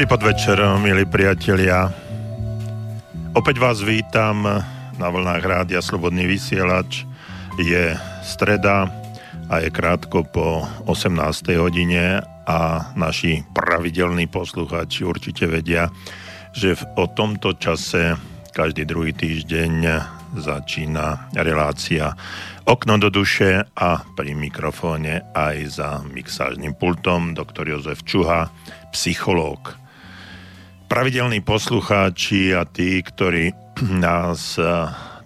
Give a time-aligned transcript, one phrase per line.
[0.00, 1.92] Dobrý podvečer, milí priatelia.
[3.36, 4.48] Opäť vás vítam
[4.96, 7.04] na vlnách Rádia Slobodný vysielač.
[7.60, 7.92] Je
[8.24, 8.88] streda
[9.52, 11.52] a je krátko po 18.
[11.60, 12.16] hodine
[12.48, 15.92] a naši pravidelní poslucháči určite vedia,
[16.56, 18.16] že o tomto čase
[18.56, 20.00] každý druhý týždeň
[20.32, 22.16] začína relácia
[22.64, 28.48] Okno do duše a pri mikrofóne aj za mixážnym pultom doktor Jozef Čuha,
[28.96, 29.79] psychológ.
[30.90, 33.54] Pravidelní poslucháči a tí, ktorí
[34.02, 34.66] nás eh,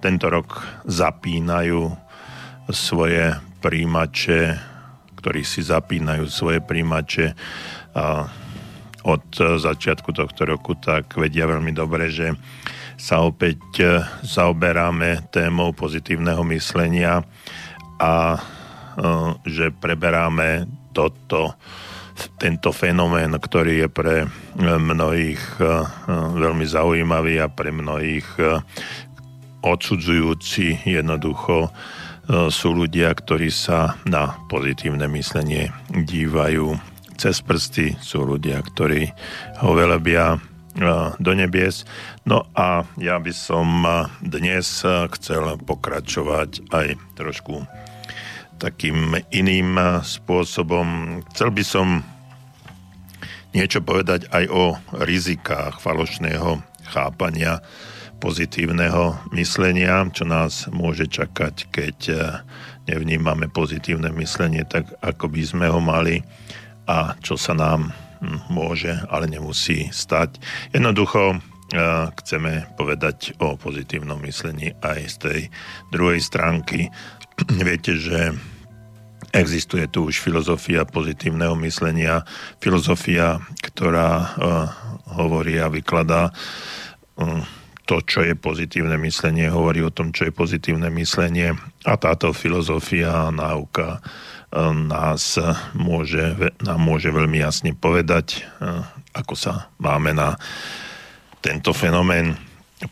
[0.05, 1.89] tento rok zapínajú
[2.69, 3.33] svoje
[3.65, 4.61] príjimače,
[5.17, 7.33] ktorí si zapínajú svoje príjimače
[9.09, 12.37] od začiatku tohto roku, tak vedia veľmi dobre, že
[12.97, 17.21] sa opäť e, zaoberáme témou pozitívneho myslenia
[18.01, 18.41] a
[19.45, 20.65] že preberáme
[20.97, 21.53] toto,
[22.39, 24.29] tento fenomén, ktorý je pre e,
[24.61, 25.43] mnohých
[26.35, 28.27] veľmi zaujímavý a pre mnohých
[29.65, 31.73] odsudzujúci jednoducho
[32.49, 36.77] sú ľudia, ktorí sa na pozitívne myslenie dívajú
[37.21, 39.13] cez prsty, sú ľudia, ktorí
[39.61, 40.41] ho velebia
[41.21, 41.87] do nebies.
[42.27, 43.87] No a ja by som
[44.19, 47.63] dnes chcel pokračovať aj trošku
[48.59, 51.21] takým iným spôsobom.
[51.33, 51.87] Chcel by som
[53.55, 54.75] niečo povedať aj o
[55.07, 56.59] rizikách falošného
[56.91, 57.63] chápania
[58.19, 61.97] pozitívneho myslenia, čo nás môže čakať, keď
[62.89, 66.25] nevnímame pozitívne myslenie tak, ako by sme ho mali
[66.89, 67.93] a čo sa nám
[68.49, 70.41] môže, ale nemusí stať.
[70.73, 71.37] Jednoducho
[72.23, 75.41] chceme povedať o pozitívnom myslení aj z tej
[75.93, 76.89] druhej stránky.
[77.69, 78.35] Viete, že
[79.35, 82.23] existuje tu už filozofia pozitívneho myslenia,
[82.63, 84.39] filozofia, ktorá
[85.19, 86.31] hovorí a vykladá
[87.85, 91.53] to, čo je pozitívne myslenie, hovorí o tom, čo je pozitívne myslenie
[91.85, 94.01] a táto filozofia, náuka
[94.89, 95.35] nás
[95.75, 98.47] môže, nám môže veľmi jasne povedať,
[99.13, 100.39] ako sa máme na
[101.43, 102.39] tento fenomén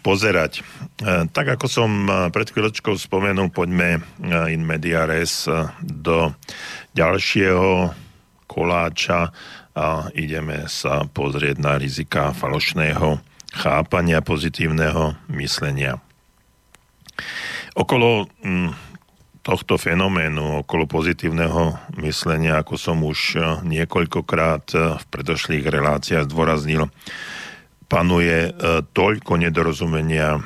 [0.01, 0.63] pozerať.
[1.33, 1.91] Tak ako som
[2.31, 4.01] pred chvíľočkou spomenul, poďme
[4.49, 5.45] in media res
[5.83, 6.33] do
[6.95, 7.93] ďalšieho
[8.47, 9.33] koláča
[9.73, 13.21] a ideme sa pozrieť na rizika falošného
[13.53, 16.01] chápania pozitívneho myslenia.
[17.73, 18.29] Okolo
[19.43, 24.65] tohto fenoménu okolo pozitívneho myslenia, ako som už niekoľkokrát
[25.01, 26.87] v predošlých reláciách zdôraznil,
[27.93, 28.53] panuje eh,
[28.97, 30.41] toľko nedorozumenia,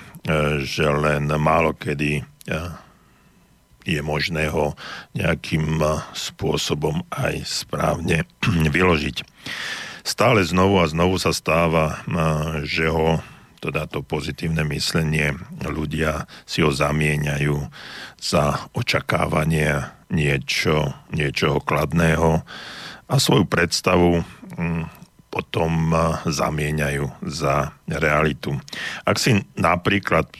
[0.67, 2.19] že len málo kedy
[3.87, 4.75] je možné ho
[5.15, 5.79] nejakým
[6.11, 8.27] spôsobom aj správne
[8.75, 9.23] vyložiť.
[10.03, 12.03] Stále znovu a znovu sa stáva,
[12.67, 13.23] že ho
[13.63, 17.57] teda to pozitívne myslenie, ľudia si ho zamieňajú
[18.21, 19.83] za očakávanie
[20.13, 22.47] niečo, niečoho kladného
[23.11, 24.23] a svoju predstavu
[24.55, 25.06] mm,
[25.37, 25.93] potom
[26.25, 28.57] zamieňajú za realitu.
[29.05, 30.33] Ak si napríklad,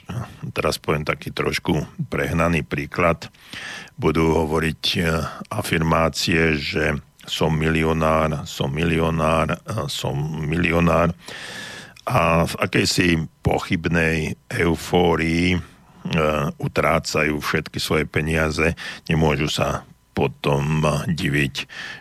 [0.57, 3.29] teraz poviem taký trošku prehnaný príklad,
[4.01, 5.01] budú hovoriť e,
[5.53, 6.97] afirmácie, že
[7.29, 9.61] som milionár, som milionár,
[9.93, 10.17] som
[10.49, 11.13] milionár,
[12.07, 15.61] a v akejsi pochybnej eufórii e,
[16.57, 18.73] utrácajú všetky svoje peniaze,
[19.11, 19.85] nemôžu sa
[20.17, 21.55] potom diviť,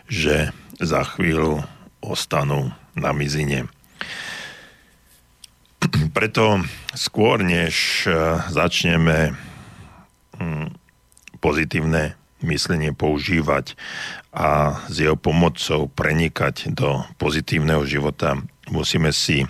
[0.08, 1.60] že za chvíľu
[2.00, 3.68] ostanú na mizine.
[6.16, 6.64] Preto
[6.96, 8.10] skôr, než e,
[8.50, 9.36] začneme
[10.40, 10.72] hm,
[11.38, 13.76] pozitívne myslenie používať
[14.32, 18.36] a s jeho pomocou prenikať do pozitívneho života,
[18.68, 19.44] musíme si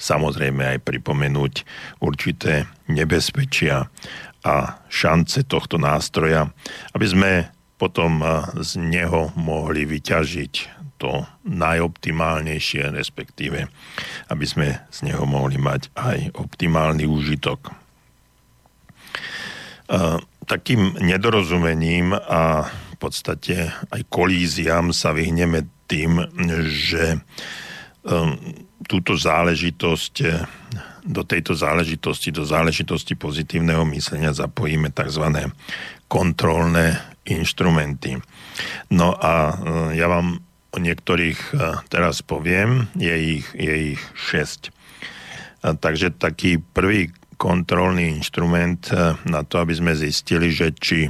[0.00, 1.54] samozrejme aj pripomenúť
[2.00, 3.88] určité nebezpečia
[4.42, 4.54] a
[4.90, 6.50] šance tohto nástroja,
[6.96, 7.30] aby sme
[7.78, 8.22] potom
[8.58, 13.66] z neho mohli vyťažiť to najoptimálnejšie, respektíve
[14.30, 17.74] aby sme z neho mohli mať aj optimálny úžitok.
[20.46, 26.22] Takým nedorozumením a v podstate aj kolíziám sa vyhneme tým,
[26.70, 27.18] že
[28.86, 30.14] túto záležitosť,
[31.02, 35.50] do tejto záležitosti, do záležitosti pozitívneho myslenia zapojíme tzv.
[36.06, 38.18] kontrolné inštrumenty.
[38.90, 39.54] No a e,
[39.98, 44.72] ja vám o niektorých e, teraz poviem, je ich, je ich šesť.
[45.62, 48.90] Takže taký prvý kontrolný inštrument
[49.22, 51.06] na to, aby sme zistili, že či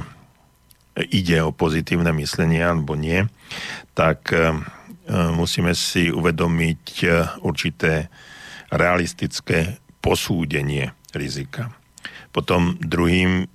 [1.09, 3.25] ide o pozitívne myslenie alebo nie,
[3.97, 4.29] tak
[5.09, 6.81] musíme si uvedomiť
[7.41, 8.13] určité
[8.69, 11.73] realistické posúdenie rizika.
[12.29, 13.49] Potom druhým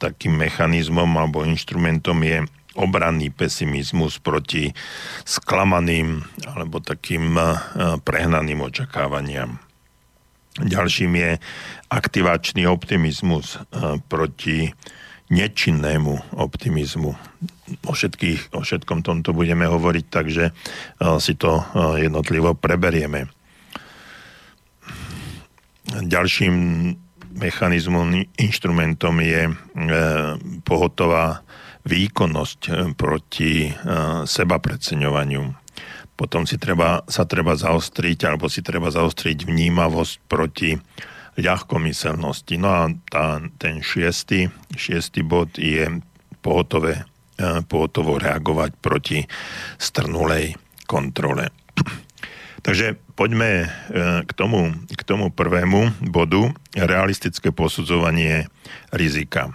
[0.00, 2.38] takým mechanizmom alebo inštrumentom je
[2.78, 4.70] obranný pesimizmus proti
[5.26, 7.34] sklamaným alebo takým
[8.06, 9.58] prehnaným očakávaniam.
[10.58, 11.30] Ďalším je
[11.90, 13.58] aktivačný optimizmus
[14.06, 14.70] proti
[15.28, 17.12] nečinnému optimizmu.
[17.84, 20.50] O, všetkých, o všetkom tomto budeme hovoriť, takže
[21.20, 21.62] si to
[22.00, 23.28] jednotlivo preberieme.
[25.88, 26.54] Ďalším
[27.38, 29.52] mechanizmom, inštrumentom je e,
[30.66, 31.40] pohotová
[31.88, 33.70] výkonnosť e, proti e,
[34.28, 35.42] seba predseňovaniu.
[36.18, 40.74] Potom si treba, sa treba zaostriť, alebo si treba zaostriť vnímavosť proti
[41.38, 42.58] ľahkomyselnosti.
[42.58, 46.02] No a tá, ten šiestý, šiestý bod je
[46.42, 47.06] pohotové,
[47.70, 49.22] pohotovo reagovať proti
[49.78, 50.58] strnulej
[50.90, 51.54] kontrole.
[52.66, 53.70] Takže poďme
[54.26, 58.50] k tomu, k tomu prvému bodu, realistické posudzovanie
[58.90, 59.54] rizika.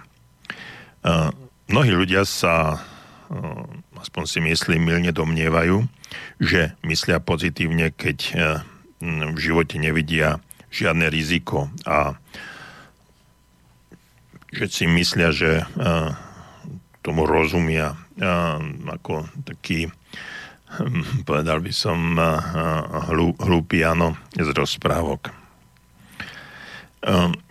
[1.68, 2.76] Mnohí ľudia sa,
[3.32, 3.38] e,
[4.00, 5.84] aspoň si myslím, milne domnievajú,
[6.38, 8.18] že myslia pozitívne, keď
[9.04, 10.40] v živote nevidia
[10.72, 12.16] žiadne riziko a
[14.54, 15.66] že si myslia, že
[17.02, 17.98] tomu rozumia
[18.86, 19.90] ako taký
[21.28, 22.18] povedal by som,
[23.38, 25.43] hlúpy áno z rozprávok.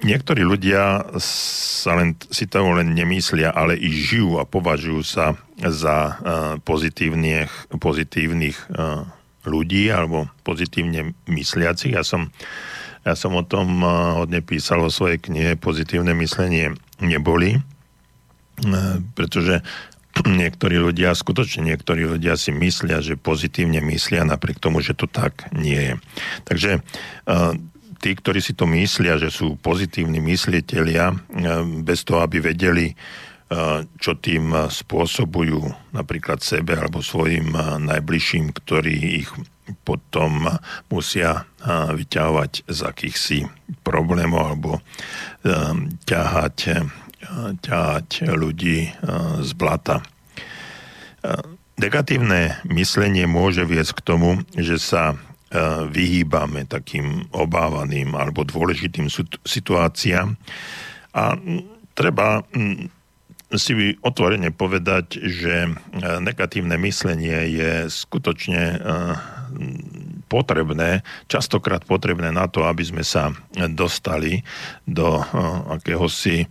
[0.02, 6.18] Niektorí ľudia sa len, si to len nemyslia, ale i žijú a považujú sa za
[6.66, 8.58] pozitívnych, pozitívnych
[9.46, 11.94] ľudí alebo pozitívne mysliacich.
[11.94, 12.34] Ja som,
[13.06, 13.86] ja som o tom
[14.18, 17.62] hodne písal vo svojej knihe Pozitívne myslenie neboli,
[19.14, 19.62] pretože
[20.42, 25.46] niektorí ľudia, skutočne niektorí ľudia si myslia, že pozitívne myslia napriek tomu, že to tak
[25.54, 25.94] nie je.
[26.50, 26.72] Takže
[28.04, 31.16] tí, ktorí si to myslia, že sú pozitívni mysliteľia,
[31.88, 32.92] bez toho, aby vedeli,
[33.96, 37.56] čo tým spôsobujú napríklad sebe alebo svojim
[37.88, 39.32] najbližším, ktorí ich
[39.88, 40.52] potom
[40.92, 43.40] musia vyťahovať z akýchsi
[43.88, 44.72] problémov alebo
[46.04, 46.84] ťahať
[47.64, 48.92] ťahať ľudí
[49.40, 50.04] z blata.
[51.80, 54.30] Negatívne myslenie môže viesť k tomu,
[54.60, 55.16] že sa
[55.94, 59.06] vyhýbame takým obávaným alebo dôležitým
[59.46, 60.34] situáciám.
[61.14, 61.38] A
[61.94, 62.42] treba
[63.54, 65.70] si otvorene povedať, že
[66.26, 68.82] negatívne myslenie je skutočne
[70.26, 73.30] potrebné, častokrát potrebné na to, aby sme sa
[73.78, 74.42] dostali
[74.90, 75.22] do
[75.70, 76.50] akéhosi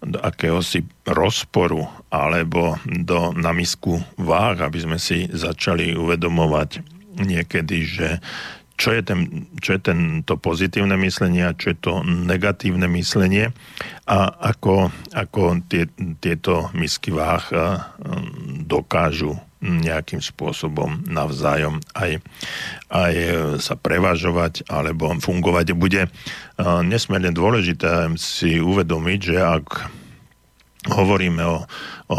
[0.00, 6.80] do akéhosi rozporu alebo do namisku váh, aby sme si začali uvedomovať
[7.18, 8.08] niekedy, že
[8.80, 9.20] čo je, ten,
[9.60, 13.52] čo je tento pozitívne myslenie a čo je to negatívne myslenie
[14.08, 15.84] a ako, ako tie,
[16.16, 17.44] tieto misky váh
[18.64, 22.24] dokážu nejakým spôsobom navzájom aj,
[22.88, 23.14] aj
[23.60, 25.76] sa prevažovať alebo fungovať.
[25.76, 26.08] Bude
[26.64, 29.66] nesmierne dôležité si uvedomiť, že ak
[30.88, 31.68] hovoríme o,
[32.08, 32.18] o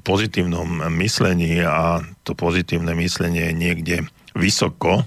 [0.00, 3.96] pozitívnom myslení a to pozitívne myslenie je niekde
[4.36, 5.02] vysoko,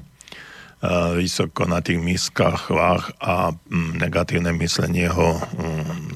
[1.16, 5.40] vysoko na tých miskách váh a negatívne myslenie ho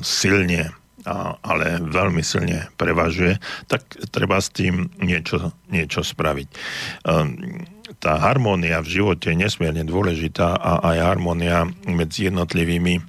[0.04, 0.76] silne
[1.08, 3.40] a, ale veľmi silne prevažuje,
[3.72, 6.48] tak treba s tým niečo, niečo spraviť.
[7.08, 7.64] Um,
[8.04, 13.00] tá harmónia v živote je nesmierne dôležitá a aj harmónia medzi jednotlivými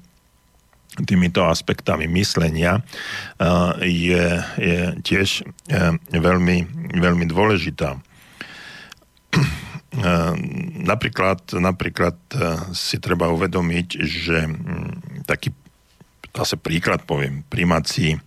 [1.02, 4.26] týmito aspektami myslenia uh, je,
[4.58, 6.56] je tiež uh, veľmi,
[6.94, 7.98] veľmi dôležitá.
[10.84, 12.16] Napríklad, napríklad
[12.76, 15.48] si treba uvedomiť, že mm, taký
[16.38, 18.20] zase príklad poviem, primací,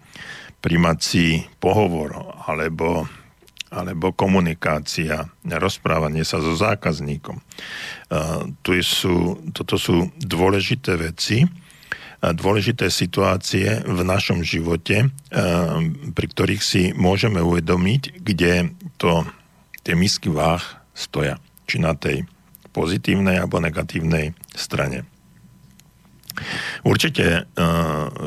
[0.60, 3.08] primací pohovor alebo,
[3.72, 7.40] alebo komunikácia, rozprávanie sa so zákazníkom.
[7.40, 11.48] Uh, tu sú, toto sú dôležité veci,
[12.22, 15.10] dôležité situácie v našom živote,
[16.14, 19.26] pri ktorých si môžeme uvedomiť, kde to,
[19.82, 20.62] tie misky váh
[20.94, 21.42] stoja.
[21.72, 22.28] Či na tej
[22.76, 25.08] pozitívnej alebo negatívnej strane.
[26.84, 27.66] Určite eh,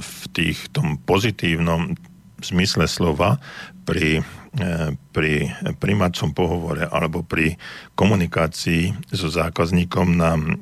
[0.00, 1.96] v tých tom pozitívnom
[2.44, 3.40] zmysle slova
[3.88, 4.20] pri,
[4.60, 7.56] eh, pri primacom pohovore alebo pri
[7.96, 10.54] komunikácii so zákazníkom nám eh,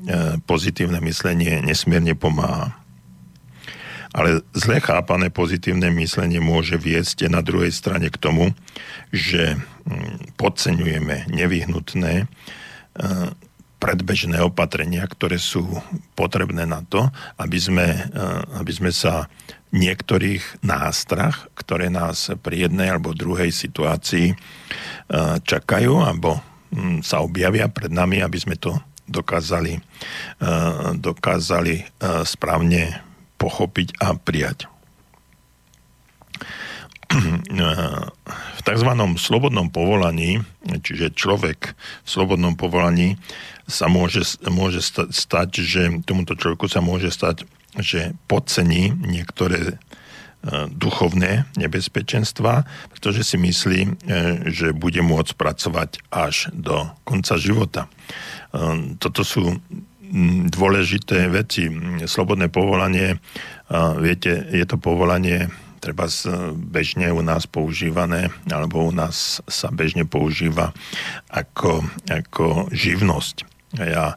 [0.42, 2.74] pozitívne myslenie nesmierne pomáha.
[4.12, 8.52] Ale zle chápané pozitívne myslenie môže viesť na druhej strane k tomu,
[9.08, 12.28] že hm, podceňujeme nevyhnutné
[13.82, 15.66] predbežné opatrenia, ktoré sú
[16.14, 17.88] potrebné na to, aby sme,
[18.54, 19.26] aby sme sa
[19.75, 24.37] niektorých nástrach, ktoré nás pri jednej alebo druhej situácii
[25.42, 26.38] čakajú alebo
[26.70, 28.76] mm, sa objavia pred nami, aby sme to
[29.08, 29.82] dokázali,
[31.00, 31.84] dokázali
[32.22, 33.02] správne
[33.37, 34.72] pochopiť a prijať.
[38.59, 38.90] V tzv.
[39.19, 43.19] slobodnom povolaní, čiže človek v slobodnom povolaní
[43.66, 47.47] sa môže, môže stať, že tomuto človeku sa môže stať,
[47.78, 49.76] že podcení niektoré e,
[50.71, 53.90] duchovné nebezpečenstva, pretože si myslí, e,
[54.52, 57.83] že bude môcť pracovať až do konca života.
[57.87, 57.90] E,
[59.00, 59.59] toto sú
[60.52, 61.73] dôležité veci.
[62.04, 63.16] Slobodné povolanie,
[63.97, 65.49] viete, je to povolanie
[65.82, 66.06] treba
[66.54, 70.70] bežne u nás používané, alebo u nás sa bežne používa
[71.26, 73.50] ako, ako živnosť.
[73.82, 74.14] Ja,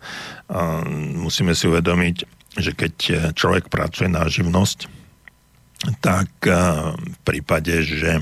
[1.18, 2.16] musíme si uvedomiť,
[2.62, 2.94] že keď
[3.34, 4.86] človek pracuje na živnosť,
[6.06, 8.22] tak v prípade, že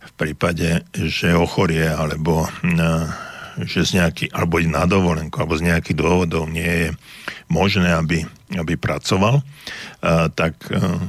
[0.00, 2.44] v prípade, že ochorie alebo
[3.66, 6.88] že z nejaký, alebo na dovolenku, alebo z nejakých dôvodov nie je
[7.50, 8.24] možné, aby,
[8.54, 9.42] aby pracoval,
[10.38, 10.54] tak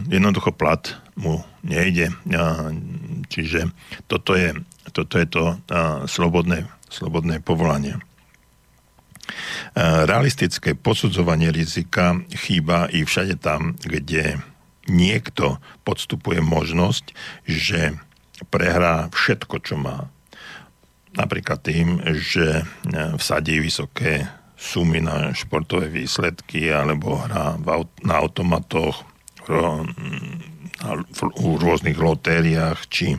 [0.10, 2.10] jednoducho plat mu nejde.
[3.30, 3.70] Čiže
[4.10, 4.58] toto je,
[4.92, 5.44] toto je to
[6.10, 8.02] slobodné, slobodné povolanie.
[9.78, 14.42] Realistické posudzovanie rizika chýba i všade tam, kde
[14.90, 17.14] niekto podstupuje možnosť,
[17.46, 17.96] že
[18.50, 20.10] prehrá všetko, čo má
[21.16, 22.64] napríklad tým, že e,
[23.20, 27.58] vsadí vysoké sumy na športové výsledky alebo hrá
[28.06, 29.10] na automatoch
[29.42, 31.20] v
[31.58, 33.18] rôznych lotériách či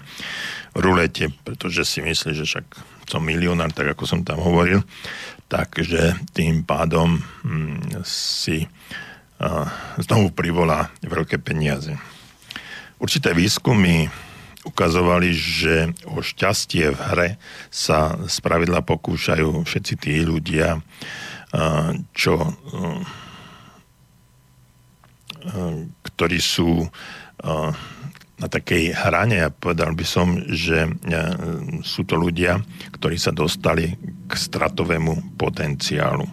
[0.78, 2.66] rulete, pretože si myslí, že však
[3.10, 4.86] som milionár, tak ako som tam hovoril,
[5.50, 8.70] takže tým pádom hm, si
[9.98, 11.98] znovu privolá veľké peniaze.
[13.02, 14.06] Určité výskumy
[14.62, 17.28] ukazovali, že o šťastie v hre
[17.70, 20.78] sa spravidla pokúšajú všetci tí ľudia,
[22.14, 22.34] čo,
[26.02, 26.86] ktorí sú
[28.42, 30.90] na takej hrane a povedal by som, že
[31.86, 32.58] sú to ľudia,
[32.98, 33.94] ktorí sa dostali
[34.26, 36.26] k stratovému potenciálu.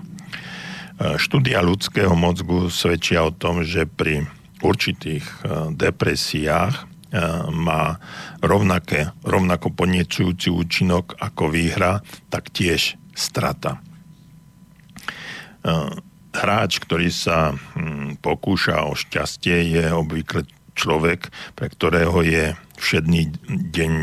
[1.22, 4.26] Štúdia ľudského mozgu svedčia o tom, že pri
[4.60, 5.24] určitých
[5.78, 6.89] depresiách
[7.50, 7.98] má
[8.42, 13.82] rovnaké, rovnako podnecujúci účinok ako výhra, tak tiež strata.
[16.30, 20.46] Hráč, ktorý sa hm, pokúša o šťastie, je obvykle
[20.78, 23.34] človek, pre ktorého je všedný
[23.74, 23.94] deň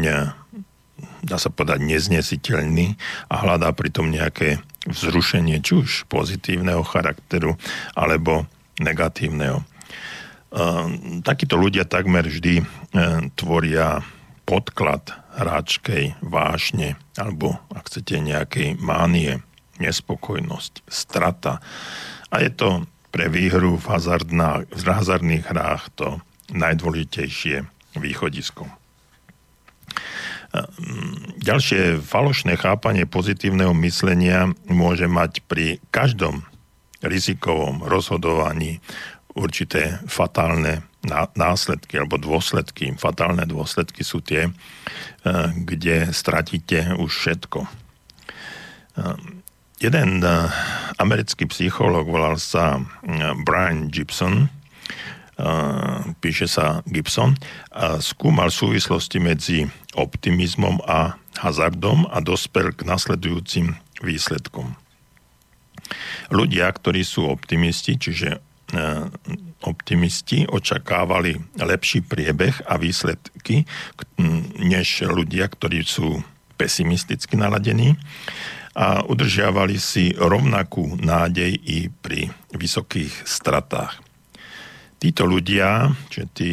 [1.27, 2.95] dá sa povedať, neznesiteľný
[3.27, 7.59] a hľadá pritom nejaké vzrušenie, či už pozitívneho charakteru,
[7.99, 8.47] alebo
[8.79, 9.67] negatívneho.
[10.57, 14.01] Ehm, takíto ľudia takmer vždy ehm, tvoria
[14.49, 19.45] podklad hráčkej vášne alebo, ak chcete, nejakej mánie,
[19.77, 21.61] nespokojnosť, strata.
[22.33, 26.25] A je to pre výhru v, v hazardných hrách to
[26.57, 27.69] najdôležitejšie
[28.01, 28.65] východisko.
[30.57, 36.49] Ehm, ďalšie falošné chápanie pozitívneho myslenia môže mať pri každom
[37.05, 38.81] rizikovom rozhodovaní
[39.37, 40.83] určité fatálne
[41.37, 42.97] následky alebo dôsledky.
[42.99, 44.53] Fatálne dôsledky sú tie, e,
[45.63, 47.61] kde stratíte už všetko.
[47.63, 47.69] E,
[49.79, 50.29] jeden e,
[50.99, 52.81] americký psychológ volal sa
[53.47, 54.49] Brian Gibson,
[56.25, 57.37] píše sa Gibson,
[57.69, 64.73] a skúmal súvislosti medzi optimizmom a hazardom a dospel k nasledujúcim výsledkom.
[66.33, 68.41] Ľudia, ktorí sú optimisti, čiže
[69.65, 73.67] optimisti očakávali lepší priebeh a výsledky
[74.63, 76.23] než ľudia, ktorí sú
[76.57, 77.97] pesimisticky naladení
[78.77, 84.01] a udržiavali si rovnakú nádej i pri vysokých stratách.
[85.01, 86.51] Títo ľudia, čiže tí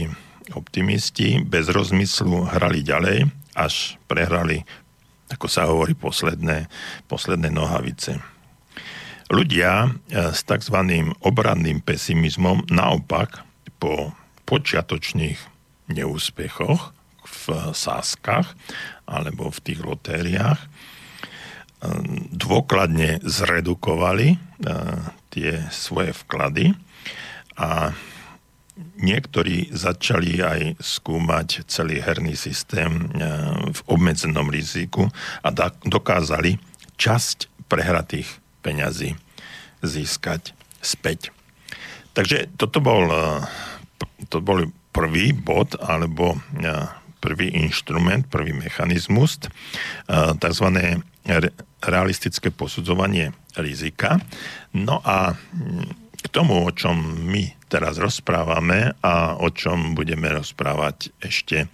[0.56, 4.64] optimisti, bez rozmyslu hrali ďalej, až prehrali,
[5.32, 6.68] ako sa hovorí, posledné,
[7.08, 8.33] posledné nohavice.
[9.34, 10.78] Ľudia e, s tzv.
[11.26, 13.42] obranným pesimizmom naopak
[13.82, 14.14] po
[14.46, 15.42] počiatočných
[15.90, 16.94] neúspechoch
[17.26, 18.54] v sáskach
[19.10, 20.68] alebo v tých lotériách e,
[22.30, 24.38] dôkladne zredukovali e,
[25.34, 26.78] tie svoje vklady
[27.58, 27.90] a
[29.02, 33.10] niektorí začali aj skúmať celý herný systém
[33.70, 35.10] v obmedzenom riziku
[35.46, 35.50] a
[35.86, 36.58] dokázali
[36.98, 38.30] časť prehratých
[38.66, 39.23] peňazí
[39.84, 41.36] získať späť.
[42.16, 43.12] Takže toto bol,
[44.32, 44.64] to bol
[44.96, 46.40] prvý bod alebo
[47.24, 49.40] prvý inštrument, prvý mechanizmus,
[50.40, 50.68] tzv.
[51.84, 54.20] realistické posudzovanie rizika.
[54.76, 55.36] No a
[56.24, 61.68] k tomu, o čom my teraz rozprávame a o čom budeme rozprávať ešte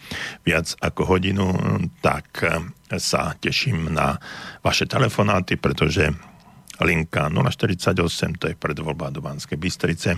[0.46, 1.54] viac ako hodinu,
[2.02, 2.42] tak
[2.98, 4.18] sa teším na
[4.66, 6.10] vaše telefonáty, pretože
[6.80, 10.16] linka 048, to je predvoľba do Banskej Bystrice.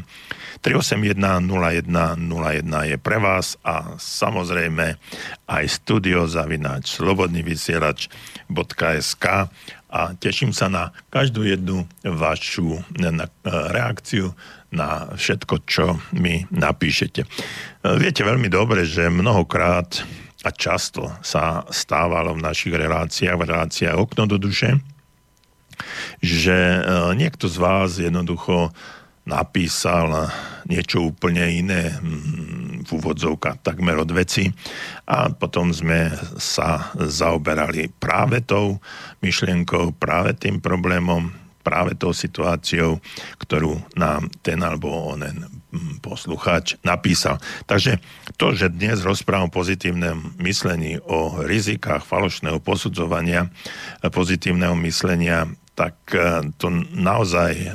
[0.62, 4.94] 381 0101 je pre vás a samozrejme
[5.50, 9.26] aj studio zavináč slobodnyvysielač.sk
[9.92, 12.80] a teším sa na každú jednu vašu
[13.76, 14.32] reakciu
[14.72, 17.28] na všetko, čo mi napíšete.
[18.00, 20.00] Viete veľmi dobre, že mnohokrát
[20.42, 24.74] a často sa stávalo v našich reláciách, v reláciách okno do duše,
[26.24, 26.80] že e,
[27.16, 28.72] niekto z vás jednoducho
[29.26, 30.34] napísal
[30.66, 34.50] niečo úplne iné mm, v úvodzovkách takmer od veci
[35.06, 36.10] a potom sme
[36.42, 38.82] sa zaoberali práve tou
[39.22, 41.30] myšlienkou, práve tým problémom,
[41.62, 42.98] práve tou situáciou,
[43.38, 47.38] ktorú nám ten alebo onen mm, poslucháč napísal.
[47.70, 48.02] Takže
[48.42, 53.54] to, že dnes rozprávam o pozitívnom myslení, o rizikách falošného posudzovania,
[54.02, 55.46] pozitívneho myslenia,
[55.82, 57.74] tak eh, to naozaj eh,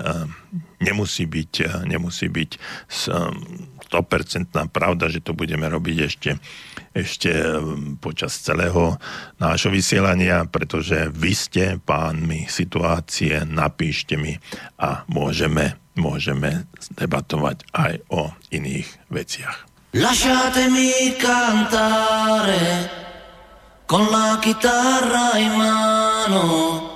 [0.78, 2.50] nemusí byť, eh, nemusí byť
[2.86, 6.30] 100% pravda, že to budeme robiť ešte,
[6.94, 7.30] ešte
[7.98, 8.94] počas celého
[9.42, 14.38] nášho vysielania, pretože vy ste pánmi situácie, napíšte mi
[14.78, 19.66] a môžeme, môžeme debatovať aj o iných veciach.
[19.96, 22.90] Lasciatemi cantare
[23.86, 26.95] con la chitarra in mano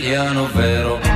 [0.00, 1.09] italiano vero.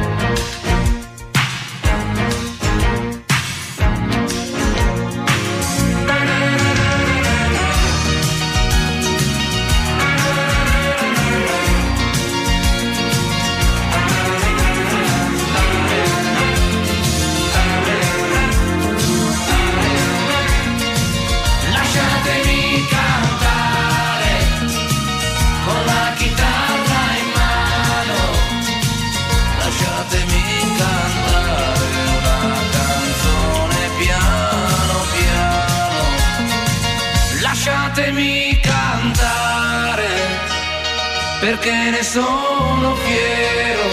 [42.14, 43.90] Sono fiero,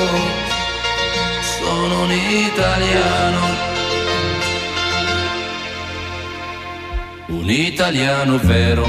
[1.42, 3.46] sono un italiano,
[7.30, 8.86] un italiano vero.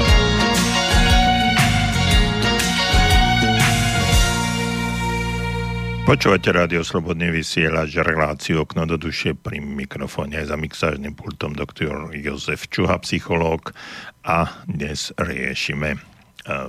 [6.05, 12.13] Počúvate rádio Slobodný vysielač, reláciu okno do duše pri mikrofóne aj za mixážnym pultom doktor
[12.13, 13.73] Jozef Čuha, psychológ
[14.21, 16.12] a dnes riešime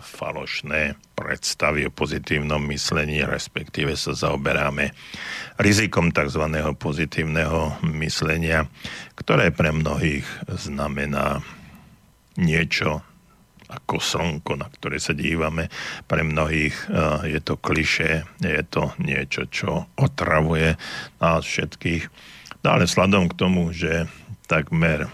[0.00, 4.94] falošné predstavy o pozitívnom myslení, respektíve sa zaoberáme
[5.58, 6.44] rizikom tzv.
[6.78, 8.70] pozitívneho myslenia,
[9.18, 11.42] ktoré pre mnohých znamená
[12.38, 13.02] niečo
[13.70, 15.72] ako slnko, na ktoré sa dívame.
[16.06, 20.78] Pre mnohých eh, je to kliše, je to niečo, čo otravuje
[21.18, 22.04] nás všetkých.
[22.64, 24.08] No ale sladom k tomu, že
[24.46, 25.08] takmer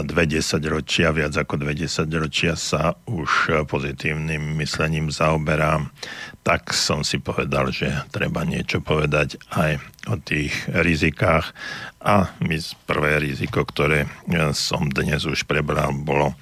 [0.00, 0.24] dve
[0.72, 1.76] ročia, viac ako dve
[2.16, 5.92] ročia sa už pozitívnym myslením zaoberám,
[6.40, 9.76] tak som si povedal, že treba niečo povedať aj
[10.08, 11.52] o tých rizikách.
[12.00, 12.56] A my
[12.88, 14.08] prvé riziko, ktoré
[14.56, 16.32] som dnes už prebral, bolo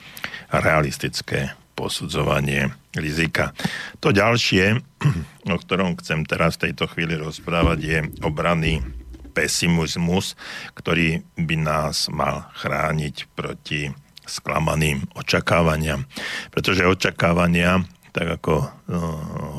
[0.54, 3.56] realistické posudzovanie rizika.
[4.04, 4.78] To ďalšie,
[5.54, 8.84] o ktorom chcem teraz v tejto chvíli rozprávať, je obrany
[9.30, 10.34] pesimizmus,
[10.74, 13.94] ktorý by nás mal chrániť proti
[14.30, 16.06] sklamaným očakávaniam.
[16.54, 17.82] Pretože očakávania,
[18.14, 18.68] tak ako uh,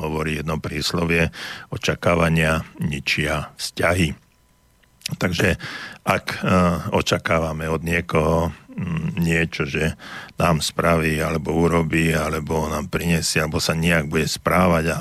[0.04, 1.28] hovorí jedno príslovie,
[1.68, 4.16] očakávania ničia vzťahy.
[5.18, 5.58] Takže
[6.06, 9.98] ak uh, očakávame od niekoho um, niečo, že
[10.38, 14.98] nám spraví, alebo urobí, alebo nám prinesie, alebo sa nejak bude správať a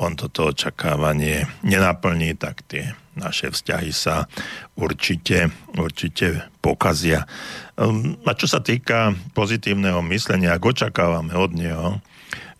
[0.00, 4.30] on toto očakávanie nenaplní, tak tie naše vzťahy sa
[4.78, 7.26] určite, určite pokazia.
[7.74, 11.88] Um, a čo sa týka pozitívneho myslenia, ak očakávame od neho,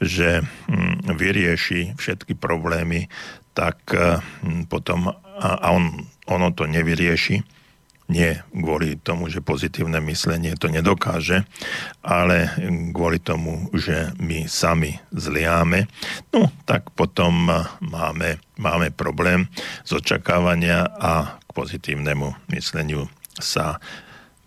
[0.01, 3.07] že mm, vyrieši všetky problémy,
[3.53, 7.60] tak mm, potom, a on, ono to nevyrieši,
[8.11, 11.47] nie kvôli tomu, že pozitívne myslenie to nedokáže,
[12.03, 12.51] ale
[12.91, 15.87] kvôli tomu, že my sami zliáme,
[16.35, 17.47] no tak potom
[17.79, 19.47] máme, máme problém
[19.87, 23.07] z očakávania a k pozitívnemu mysleniu
[23.39, 23.79] sa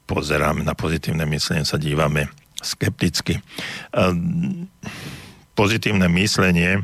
[0.04, 2.28] pozeráme, na pozitívne myslenie sa dívame
[2.60, 3.40] skepticky.
[5.56, 6.84] Pozitívne myslenie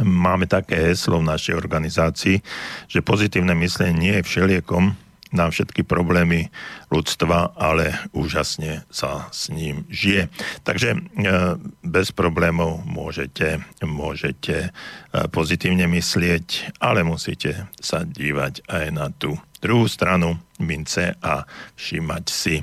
[0.00, 2.40] máme také heslo v našej organizácii,
[2.88, 4.96] že pozitívne myslenie nie je všeliekom,
[5.32, 6.52] na všetky problémy
[6.92, 10.28] ľudstva, ale úžasne sa s ním žije.
[10.62, 10.98] Takže e,
[11.82, 14.70] bez problémov môžete, môžete e,
[15.32, 21.48] pozitívne myslieť, ale musíte sa dívať aj na tú druhú stranu mince a
[21.80, 22.60] všímať si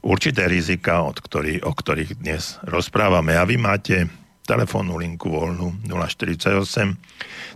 [0.00, 3.36] určité rizika, od ktorých, o ktorých dnes rozprávame.
[3.36, 4.08] A vy máte
[4.48, 6.96] telefónnu linku voľnú 048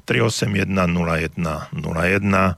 [0.05, 2.55] 381 0101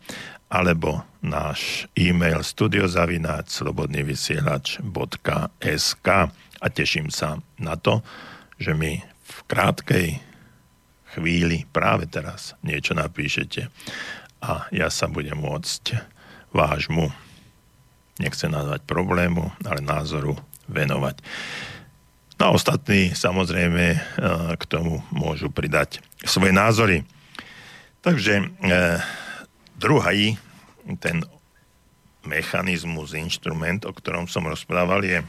[0.47, 6.09] alebo náš e-mail studiozavináč slobodnyvysielač.sk
[6.57, 8.01] a teším sa na to,
[8.57, 10.23] že mi v krátkej
[11.17, 13.67] chvíli práve teraz niečo napíšete
[14.45, 15.97] a ja sa budem môcť
[16.55, 17.11] vášmu,
[18.23, 20.39] nechcem nazvať problému, ale názoru
[20.71, 21.19] venovať.
[22.37, 23.99] No a ostatní samozrejme e,
[24.61, 27.09] k tomu môžu pridať svoje názory.
[28.07, 29.03] Takže eh,
[29.77, 30.41] druhý
[31.01, 31.23] ten
[32.27, 35.23] mechanizmus, inštrument, o ktorom som rozprával, je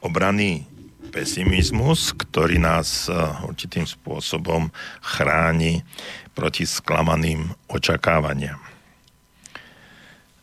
[0.00, 0.64] obranný
[1.12, 3.14] pesimizmus, ktorý nás eh,
[3.46, 4.72] určitým spôsobom
[5.04, 5.86] chráni
[6.34, 8.58] proti sklamaným očakávaniam.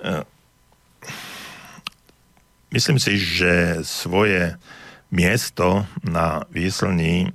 [0.02, 0.24] Eh,
[2.72, 4.56] myslím si, že svoje
[5.12, 7.32] miesto na výslní eh,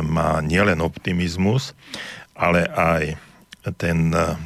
[0.00, 1.76] má nielen optimizmus,
[2.32, 3.20] ale aj
[3.76, 4.36] ten, eh,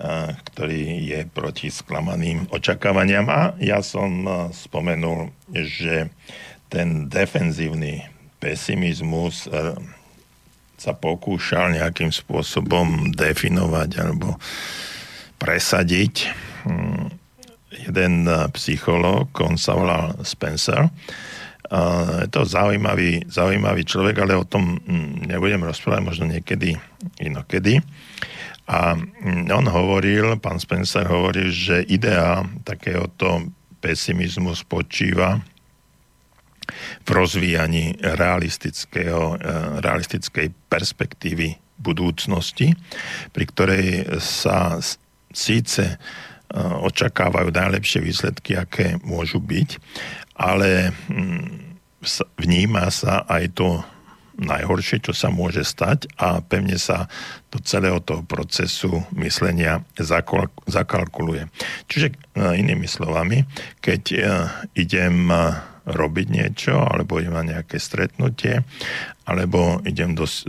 [0.00, 3.28] ktorý je proti sklamaným očakávaniam.
[3.28, 6.08] A ja som spomenul, že
[6.72, 8.08] ten defenzívny
[8.40, 9.44] pesimizmus
[10.80, 14.40] sa pokúšal nejakým spôsobom definovať alebo
[15.36, 16.32] presadiť.
[16.64, 17.12] Hm,
[17.84, 18.24] jeden
[18.56, 20.88] psychológ, on sa volal Spencer,
[21.70, 26.74] je to zaujímavý, zaujímavý človek, ale o tom hm, nebudem rozprávať možno niekedy
[27.22, 27.78] inokedy.
[28.70, 33.50] A hm, on hovoril, pán Spencer hovoril, že idea takéhoto
[33.82, 35.42] pesimizmu spočíva
[37.02, 39.38] v rozvíjaní realistického, eh,
[39.82, 42.76] realistickej perspektívy budúcnosti,
[43.34, 43.86] pri ktorej
[44.22, 44.78] sa
[45.34, 45.98] síce eh,
[46.60, 49.82] očakávajú najlepšie výsledky, aké môžu byť,
[50.38, 51.74] ale hm,
[52.38, 53.82] vníma sa aj to
[54.40, 57.06] najhoršie, čo sa môže stať a pevne sa
[57.52, 59.84] do celého toho procesu myslenia
[60.66, 61.46] zakalkuluje.
[61.86, 63.44] Čiže eh, inými slovami,
[63.84, 64.02] keď
[64.74, 65.28] idem
[65.90, 68.62] robiť niečo, alebo idem na nejaké stretnutie,
[69.26, 70.46] alebo idem dos-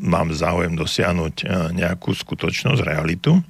[0.00, 3.40] mám záujem dosiahnuť e, nejakú skutočnosť, realitu,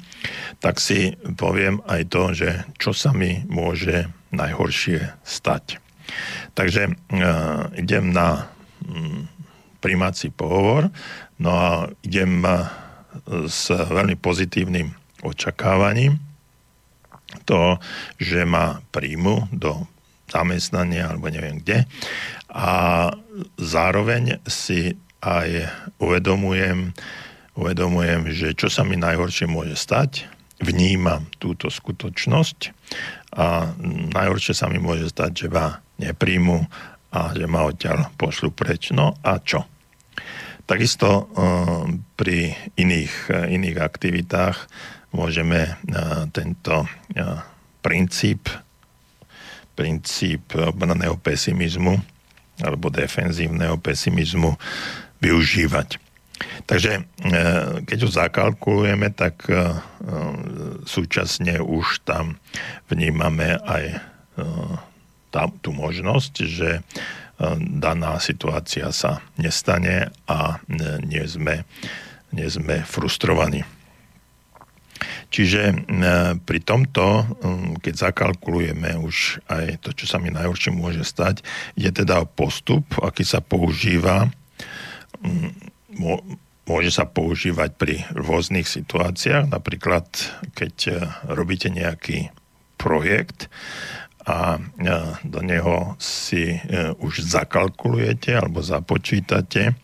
[0.60, 5.78] tak si poviem aj to, že čo sa mi môže najhoršie stať.
[6.54, 8.46] Takže uh, idem na
[8.84, 9.26] um,
[9.84, 10.88] primáci pohovor,
[11.36, 12.64] no a idem uh,
[13.44, 14.88] s veľmi pozitívnym
[15.20, 16.16] očakávaním
[17.44, 17.76] to,
[18.16, 19.84] že ma príjmu do
[20.30, 21.84] zamestnanie alebo neviem kde.
[22.54, 23.10] A
[23.58, 24.94] zároveň si
[25.24, 25.68] aj
[25.98, 26.94] uvedomujem,
[27.58, 30.30] uvedomujem, že čo sa mi najhoršie môže stať,
[30.62, 32.58] vnímam túto skutočnosť
[33.34, 33.74] a
[34.14, 36.62] najhoršie sa mi môže stať, že ma nepríjmu
[37.14, 38.94] a že ma odtiaľ pošlu preč.
[38.94, 39.66] No a čo?
[40.64, 41.84] Takisto uh,
[42.16, 44.56] pri iných, uh, iných aktivitách
[45.12, 46.88] môžeme uh, tento
[47.84, 48.48] princíp
[49.74, 51.98] princíp obraného pesimizmu
[52.62, 54.54] alebo defenzívneho pesimizmu
[55.18, 55.98] využívať.
[56.70, 57.02] Takže
[57.82, 59.42] keď ho zakalkulujeme, tak
[60.86, 62.38] súčasne už tam
[62.86, 63.98] vnímame aj
[65.34, 66.70] tá, tú možnosť, že
[67.58, 70.62] daná situácia sa nestane a
[71.02, 71.66] nie sme,
[72.30, 73.66] nie sme frustrovaní.
[75.34, 75.74] Čiže e,
[76.38, 77.26] pri tomto,
[77.82, 81.42] keď zakalkulujeme už aj to, čo sa mi najhoršie môže stať,
[81.74, 84.30] je teda postup, aký sa používa,
[86.64, 90.06] môže sa používať pri rôznych situáciách, napríklad
[90.54, 90.74] keď
[91.26, 92.30] robíte nejaký
[92.78, 93.50] projekt
[94.24, 94.60] a e,
[95.24, 96.56] do neho si
[97.00, 99.76] už zakalkulujete alebo započítate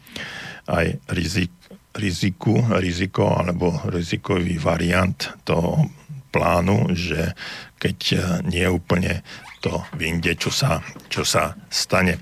[0.71, 1.53] aj rizik,
[1.95, 5.91] riziku, riziko alebo rizikový variant toho
[6.31, 7.35] plánu, že
[7.83, 9.27] keď e, nie úplne
[9.61, 10.79] to vyjde, čo sa,
[11.11, 12.17] čo sa stane.
[12.17, 12.21] E,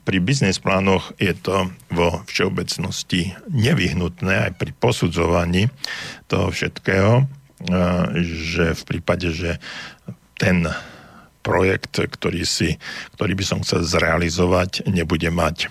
[0.00, 5.68] pri biznes plánoch je to vo všeobecnosti nevyhnutné aj pri posudzovaní
[6.26, 7.24] toho všetkého, e,
[8.24, 9.60] že v prípade, že
[10.40, 10.64] ten
[11.44, 12.80] projekt, ktorý, si,
[13.16, 15.68] ktorý by som chcel zrealizovať, nebude mať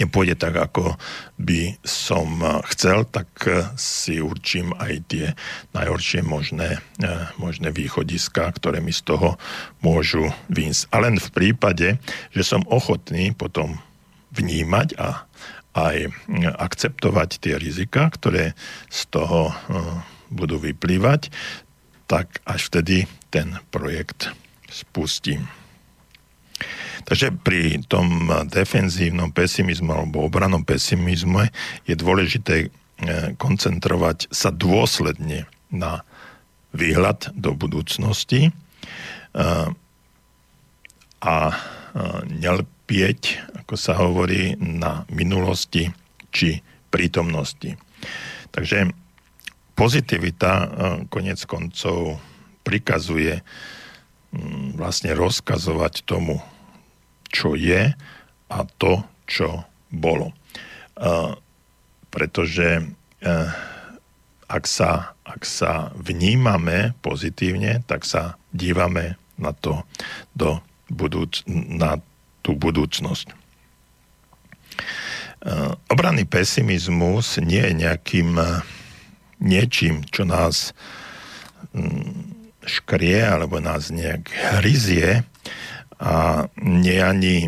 [0.00, 0.96] nepôjde tak, ako
[1.40, 5.26] by som eh, chcel, tak eh, si určím aj tie
[5.76, 9.36] najhoršie možné, eh, možné východiska, ktoré mi z toho
[9.84, 10.88] môžu výjsť.
[10.92, 12.00] A len v prípade,
[12.32, 13.80] že som ochotný potom
[14.32, 15.28] vnímať a
[15.72, 16.08] aj
[16.60, 18.52] akceptovať tie rizika, ktoré
[18.92, 19.56] z toho
[20.28, 21.32] budú vyplývať,
[22.08, 24.28] tak až vtedy ten projekt
[24.68, 25.48] spustím.
[27.02, 31.50] Takže pri tom defenzívnom pesimizmu alebo obranom pesimizme
[31.88, 32.68] je dôležité e,
[33.40, 36.06] koncentrovať sa dôsledne na
[36.70, 38.50] výhľad do budúcnosti e,
[41.22, 41.54] a e,
[42.30, 43.20] nelpieť,
[43.66, 45.90] ako sa hovorí, na minulosti
[46.30, 47.74] či prítomnosti.
[48.52, 48.92] Takže
[49.74, 50.52] pozitivita
[51.08, 52.20] konec koncov
[52.62, 53.44] prikazuje
[54.78, 56.40] vlastne rozkazovať tomu
[57.32, 57.96] čo je
[58.52, 60.36] a to, čo bolo.
[61.00, 61.32] Uh,
[62.12, 63.48] pretože uh,
[64.46, 69.80] ak, sa, ak sa vnímame pozitívne, tak sa dívame na to,
[70.36, 70.60] do
[70.92, 71.96] budúc- na
[72.44, 73.32] tú budúcnosť.
[75.42, 78.36] Uh, obranný pesimizmus nie je nejakým
[79.42, 80.70] niečím, čo nás
[81.74, 82.31] um,
[82.66, 85.26] škrie alebo nás nejak hryzie,
[86.02, 87.46] a nie ani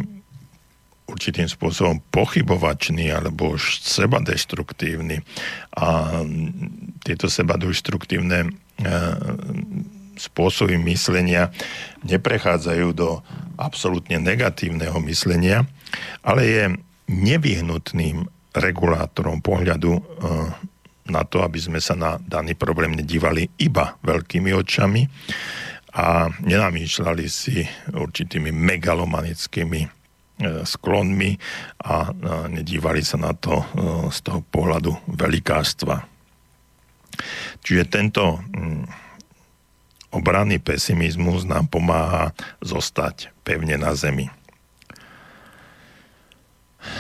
[1.11, 5.21] určitým spôsobom pochybovačný alebo už seba deštruktívny
[5.75, 6.23] a
[7.03, 8.55] tieto seba deštruktívne
[10.15, 11.51] spôsoby myslenia
[12.07, 13.21] neprechádzajú do
[13.59, 15.67] absolútne negatívneho myslenia,
[16.23, 16.63] ale je
[17.11, 20.03] nevyhnutným regulátorom pohľadu e,
[21.09, 25.05] na to, aby sme sa na daný problém nedívali iba veľkými očami
[25.95, 27.63] a nenamýšľali si
[27.93, 29.89] určitými megalomanickými e,
[30.67, 31.31] sklonmi
[31.87, 32.11] a
[32.51, 33.65] nedívali sa na to e,
[34.11, 36.03] z toho pohľadu velikástva.
[37.63, 38.85] Čiže tento mm,
[40.11, 44.31] obranný pesimizmus nám pomáha zostať pevne na zemi.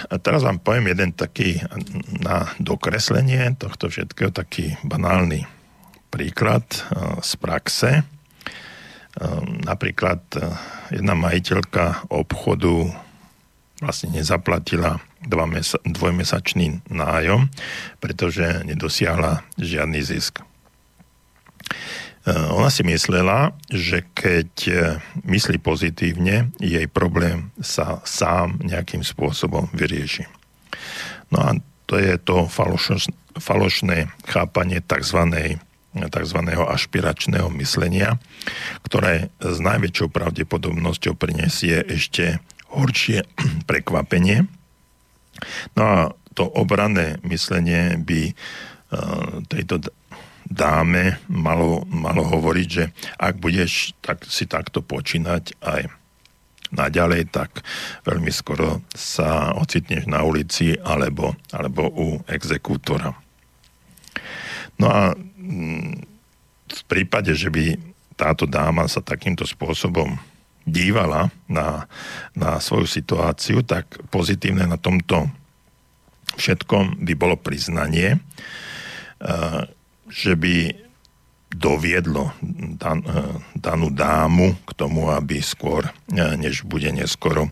[0.08, 1.60] A teraz vám poviem jeden taký
[2.22, 5.44] na dokreslenie tohto všetkého, taký banálny
[6.14, 7.90] príklad eh, z praxe.
[8.00, 10.54] Eh, napríklad eh,
[10.94, 12.94] jedna majiteľka obchodu
[13.82, 15.02] vlastne nezaplatila
[15.84, 17.50] dvojmesačný nájom,
[17.98, 20.40] pretože nedosiahla žiadny zisk.
[22.24, 24.96] Eh, ona si myslela, že keď eh,
[25.28, 30.24] myslí pozitívne, jej problém sa sám nejakým spôsobom vyrieši.
[31.28, 31.50] No a
[31.84, 32.48] to je to
[33.36, 35.20] falošné chápanie tzv.
[35.92, 36.38] tzv.
[36.48, 38.16] ašpiračného myslenia,
[38.88, 42.40] ktoré s najväčšou pravdepodobnosťou prinesie ešte
[42.72, 43.20] horšie
[43.68, 44.48] prekvapenie.
[45.76, 45.98] No a
[46.32, 48.34] to obranné myslenie by eh,
[49.52, 49.92] tejto
[50.54, 55.90] dáme malo, malo hovoriť, že ak budeš tak, si takto počínať aj
[56.70, 57.62] naďalej, tak
[58.06, 63.14] veľmi skoro sa ocitneš na ulici alebo, alebo u exekútora.
[64.78, 65.92] No a mm,
[66.70, 67.78] v prípade, že by
[68.14, 70.18] táto dáma sa takýmto spôsobom
[70.64, 71.86] dívala na,
[72.32, 75.28] na svoju situáciu, tak pozitívne na tomto
[76.34, 78.18] všetkom by bolo priznanie,
[80.14, 80.84] že by
[81.54, 82.34] doviedlo
[82.78, 87.50] dan, eh, danú dámu k tomu, aby skôr, eh, než bude neskoro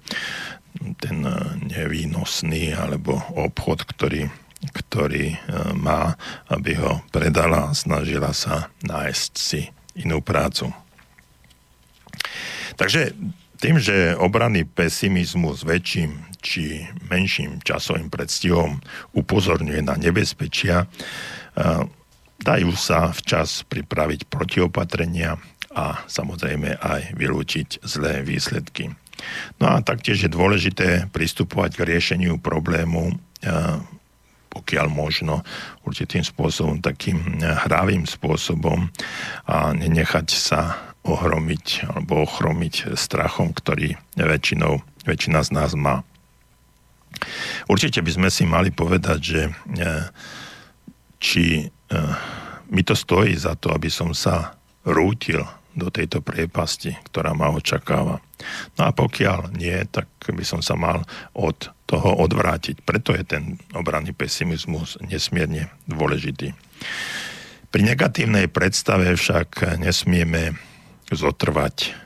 [0.98, 4.30] ten eh, nevýnosný alebo obchod, ktorý,
[4.62, 5.34] ktorý
[5.74, 6.14] má,
[6.46, 9.66] aby ho predala a snažila sa nájsť si
[9.98, 10.70] inú prácu.
[12.78, 13.10] Takže
[13.58, 18.78] tým, že obranný pesimizmus väčším či menším časovým predstihom
[19.18, 20.86] upozorňuje na nebezpečia,
[22.42, 25.38] dajú sa včas pripraviť protiopatrenia
[25.72, 28.92] a samozrejme aj vylúčiť zlé výsledky.
[29.62, 33.16] No a taktiež je dôležité pristupovať k riešeniu problému
[34.52, 35.40] pokiaľ možno
[35.88, 38.92] určitým spôsobom, takým hravým spôsobom
[39.48, 40.76] a nenechať sa
[41.08, 46.04] ohromiť alebo ochromiť strachom, ktorý väčšinou, väčšina z nás má.
[47.66, 49.40] Určite by sme si mali povedať, že
[51.16, 51.81] či Eh,
[52.72, 58.20] mi to stojí za to, aby som sa rútil do tejto priepasti, ktorá ma očakáva.
[58.76, 62.84] No a pokiaľ nie, tak by som sa mal od toho odvrátiť.
[62.84, 66.52] Preto je ten obranný pesimizmus nesmierne dôležitý.
[67.72, 70.56] Pri negatívnej predstave však nesmieme
[71.08, 71.96] zotrvať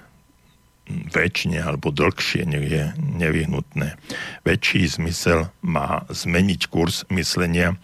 [0.88, 3.98] väčšine alebo dlhšie, je nevyhnutné.
[4.46, 7.74] Väčší zmysel má zmeniť kurz myslenia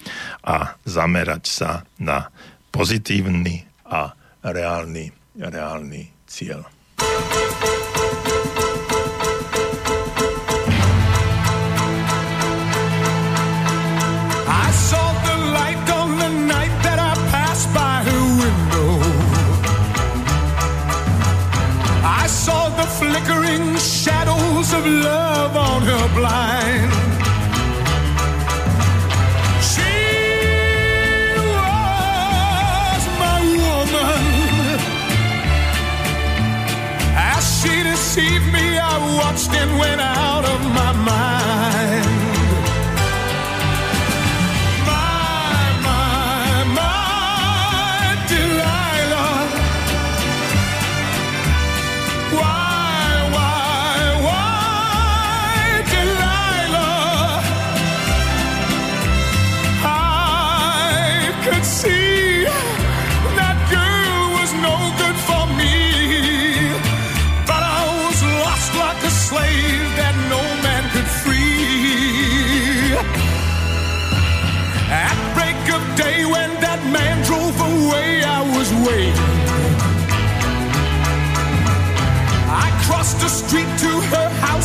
[0.47, 2.31] a zamerať sa na
[2.71, 6.67] pozitívny a reálny, reálny cieľ.
[6.99, 7.93] flickering
[24.83, 26.93] of love on her blind.
[29.71, 29.95] She
[31.55, 34.25] was my woman.
[37.15, 40.72] As she deceived me, I watched and went out of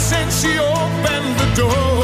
[0.08, 1.97] since she opened the door.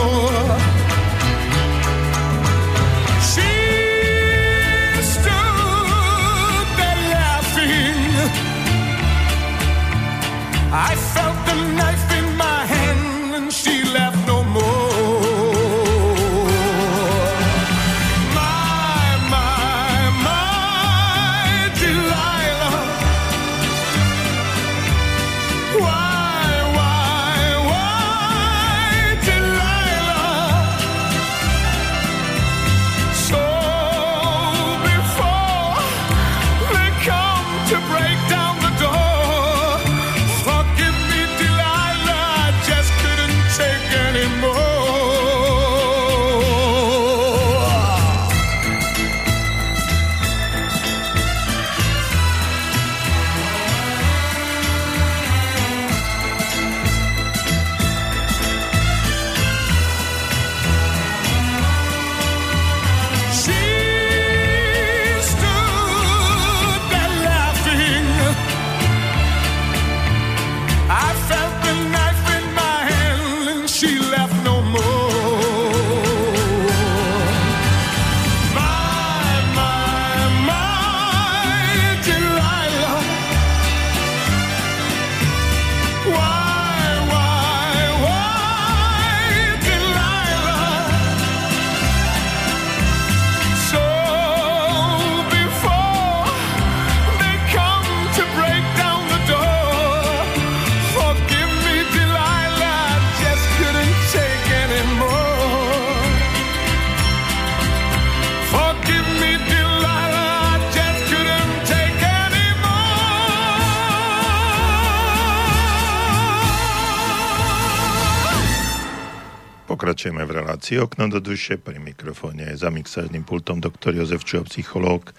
[120.04, 121.56] Pokračujeme v relácii Okno do duše.
[121.56, 125.16] Pri mikrofóne za mixážnym pultom doktor Jozef Čo, psychológ.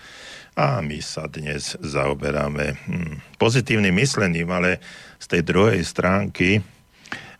[0.61, 4.85] A my sa dnes zaoberáme hm, pozitívnym myslením, ale
[5.16, 6.61] z tej druhej stránky,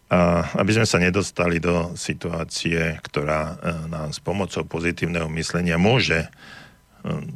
[0.09, 6.25] a aby sme sa nedostali do situácie, ktorá e, nám s pomocou pozitívneho myslenia môže
[6.25, 6.29] e,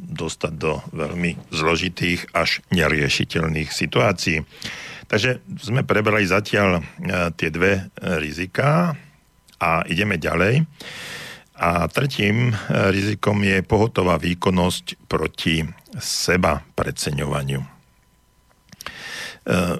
[0.09, 4.41] dostať do veľmi zložitých až neriešiteľných situácií.
[5.05, 6.83] Takže sme prebrali zatiaľ e,
[7.37, 8.97] tie dve riziká
[9.59, 10.63] a ideme ďalej.
[11.59, 15.67] A tretím rizikom je pohotová výkonnosť proti
[15.99, 17.59] seba preceňovaniu.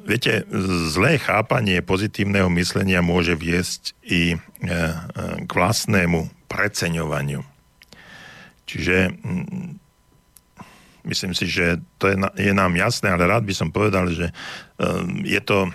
[0.03, 0.43] Viete,
[0.91, 4.35] zlé chápanie pozitívneho myslenia môže viesť i
[5.39, 7.45] k vlastnému preceňovaniu.
[8.67, 9.13] Čiže
[11.05, 14.33] myslím si, že to je, je nám jasné, ale rád by som povedal, že
[15.23, 15.71] je to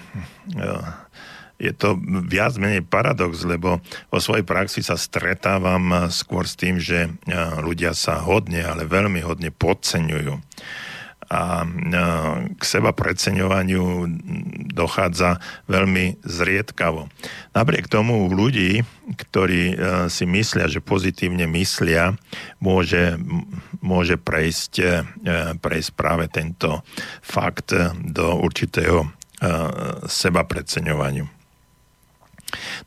[1.65, 1.97] je to
[2.29, 3.81] viac menej paradox, lebo
[4.13, 7.09] vo svojej praxi sa stretávam skôr s tým, že
[7.65, 10.37] ľudia sa hodne, ale veľmi hodne podceňujú.
[11.25, 11.65] A
[12.55, 14.07] k seba preceňovaniu
[14.77, 17.09] dochádza veľmi zriedkavo.
[17.57, 19.73] Napriek tomu u ľudí, ktorí
[20.13, 22.13] si myslia, že pozitívne myslia,
[22.61, 23.17] môže,
[23.81, 24.75] môže prejsť,
[25.65, 26.85] prejsť práve tento
[27.25, 27.73] fakt
[28.05, 29.09] do určitého
[30.05, 31.34] seba preceňovaniu.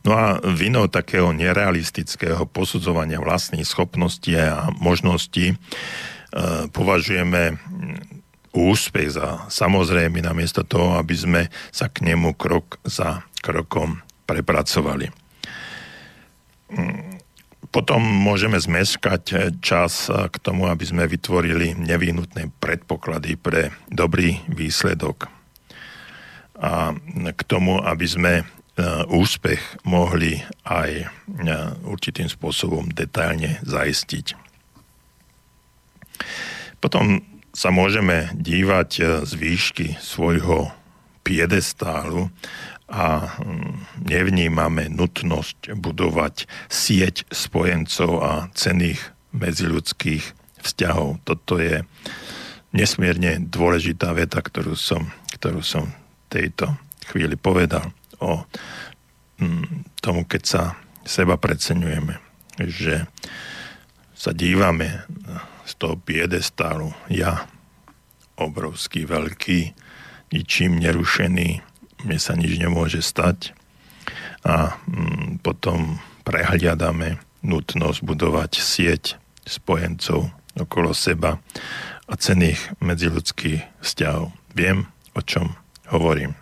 [0.02, 5.56] No a vinou takého nerealistického posudzovania vlastných schopností a možností e,
[6.70, 7.58] považujeme
[8.52, 15.08] úspech za samozrejme namiesto toho, aby sme sa k nemu krok za krokom prepracovali.
[17.68, 25.28] Potom môžeme zmeškať čas k tomu, aby sme vytvorili nevyhnutné predpoklady pre dobrý výsledok
[26.58, 26.90] a
[27.30, 28.32] k tomu, aby sme
[29.10, 31.10] úspech mohli aj
[31.82, 34.38] určitým spôsobom detailne zaistiť.
[36.78, 40.70] Potom sa môžeme dívať z výšky svojho
[41.26, 42.30] piedestálu
[42.86, 43.34] a
[43.98, 49.02] nevnímame nutnosť budovať sieť spojencov a cených
[49.34, 50.24] medziľudských
[50.62, 51.20] vzťahov.
[51.26, 51.82] Toto je
[52.72, 55.90] nesmierne dôležitá veta, ktorú som, ktorú som
[56.30, 56.78] tejto
[57.10, 58.46] chvíli povedal o
[60.02, 60.62] tomu, keď sa
[61.06, 62.18] seba preceňujeme,
[62.66, 63.06] že
[64.18, 65.06] sa dívame
[65.62, 67.46] z toho piedestálu ja,
[68.34, 69.74] obrovský, veľký,
[70.34, 71.62] ničím nerušený,
[72.06, 73.54] mne sa nič nemôže stať
[74.46, 79.04] a mm, potom prehliadame nutnosť budovať sieť
[79.46, 81.38] spojencov okolo seba
[82.06, 84.34] a cených medziludských vzťahov.
[84.54, 85.54] Viem, o čom
[85.90, 86.37] hovorím.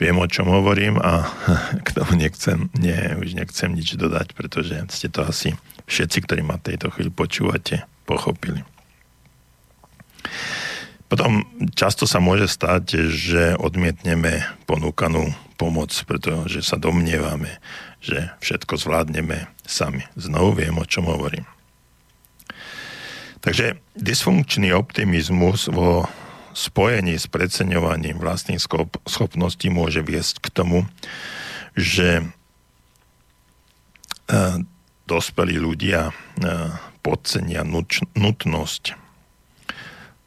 [0.00, 1.28] Viem, o čom hovorím a
[1.86, 5.52] k tomu nechcem, nie, už nechcem nič dodať, pretože ste to asi
[5.84, 8.64] všetci, ktorí ma tejto chvíli počúvate, pochopili.
[11.10, 11.42] Potom
[11.74, 17.58] často sa môže stať, že odmietneme ponúkanú pomoc, pretože sa domnievame,
[18.00, 20.06] že všetko zvládneme sami.
[20.14, 21.44] Znovu viem, o čom hovorím.
[23.42, 26.06] Takže dysfunkčný optimizmus vo
[26.60, 28.60] spojení s preceňovaním vlastných
[29.08, 30.84] schopností môže viesť k tomu,
[31.72, 32.24] že e,
[35.08, 36.12] dospelí ľudia e,
[37.00, 37.64] podcenia
[38.12, 38.84] nutnosť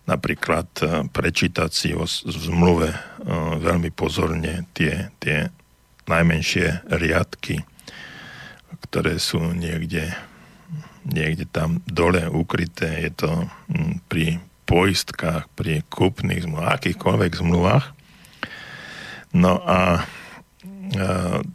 [0.09, 2.89] napríklad e, prečítať si o zmluve
[3.61, 5.47] veľmi pozorne tie, tie
[6.09, 7.63] najmenšie riadky,
[8.89, 10.11] ktoré sú niekde,
[11.07, 13.07] niekde tam dole ukryté.
[13.07, 13.31] Je to
[14.11, 17.85] pri poistkách, pri kúpnych zmluvách, akýchkoľvek zmluvách.
[19.33, 19.81] No a, a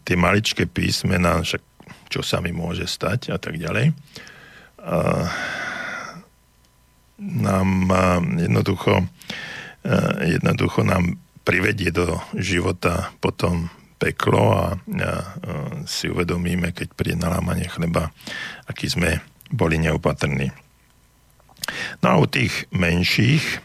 [0.05, 1.63] tie maličké písmená, však
[2.09, 3.93] čo sa mi môže stať a tak ďalej.
[4.83, 5.29] A,
[7.19, 7.91] nám
[8.39, 9.11] jednoducho,
[10.23, 15.13] jednoducho nám privedie do života potom peklo a, a, a
[15.89, 18.15] si uvedomíme, keď príde nalámanie chleba,
[18.71, 19.19] aký sme
[19.51, 20.55] boli neopatrní.
[22.01, 23.63] No a u tých menších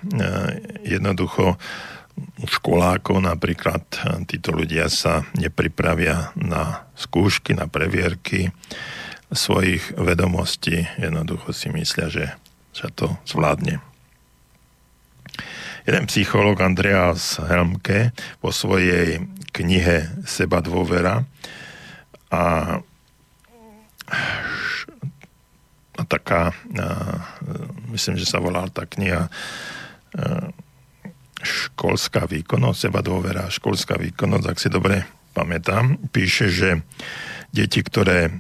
[0.83, 1.55] jednoducho
[2.45, 3.81] školákov napríklad
[4.29, 8.53] títo ľudia sa nepripravia na skúšky, na previerky
[9.33, 10.85] svojich vedomostí.
[11.01, 12.25] Jednoducho si myslia, že
[12.69, 13.81] sa to zvládne.
[15.83, 21.25] Jeden psychológ Andreas Helmke vo svojej knihe Seba dôvera
[22.31, 22.43] a
[26.05, 26.55] taká,
[27.91, 29.27] myslím, že sa volá tá kniha
[31.43, 35.03] školská výkonnosť, seba dôvera, školská výkonnosť, ak si dobre
[35.35, 36.69] pamätám, píše, že
[37.51, 38.31] deti, ktoré e,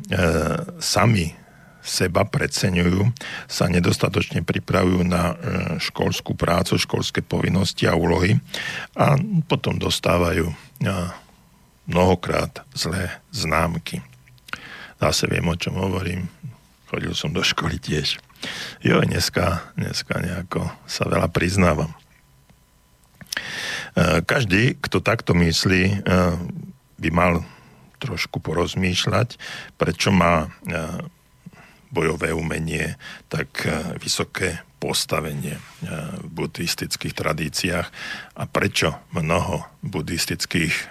[0.79, 1.35] sami
[1.83, 3.11] seba preceňujú,
[3.51, 5.35] sa nedostatočne pripravujú na e,
[5.83, 8.39] školskú prácu, školské povinnosti a úlohy
[8.95, 9.19] a
[9.51, 10.55] potom dostávajú e,
[11.91, 13.99] mnohokrát zlé známky.
[15.03, 16.31] Zase viem, o čom hovorím.
[16.93, 18.21] Chodil som do školy tiež.
[18.85, 21.89] Jo, dneska, dneska nejako sa veľa priznávam.
[21.89, 21.97] E,
[24.21, 26.05] každý, kto takto myslí,
[27.01, 27.41] by mal
[27.97, 29.41] trošku porozmýšľať,
[29.81, 30.53] prečo má
[31.93, 32.97] bojové umenie,
[33.29, 33.69] tak e,
[34.01, 35.61] vysoké postavenie e,
[36.19, 37.87] v buddhistických tradíciách
[38.35, 40.83] a prečo mnoho buddhistických e,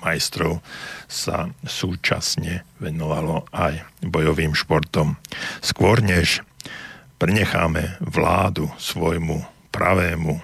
[0.00, 0.64] majstrov
[1.04, 5.20] sa súčasne venovalo aj bojovým športom.
[5.60, 6.40] Skôr než
[7.20, 10.40] prenecháme vládu svojmu pravému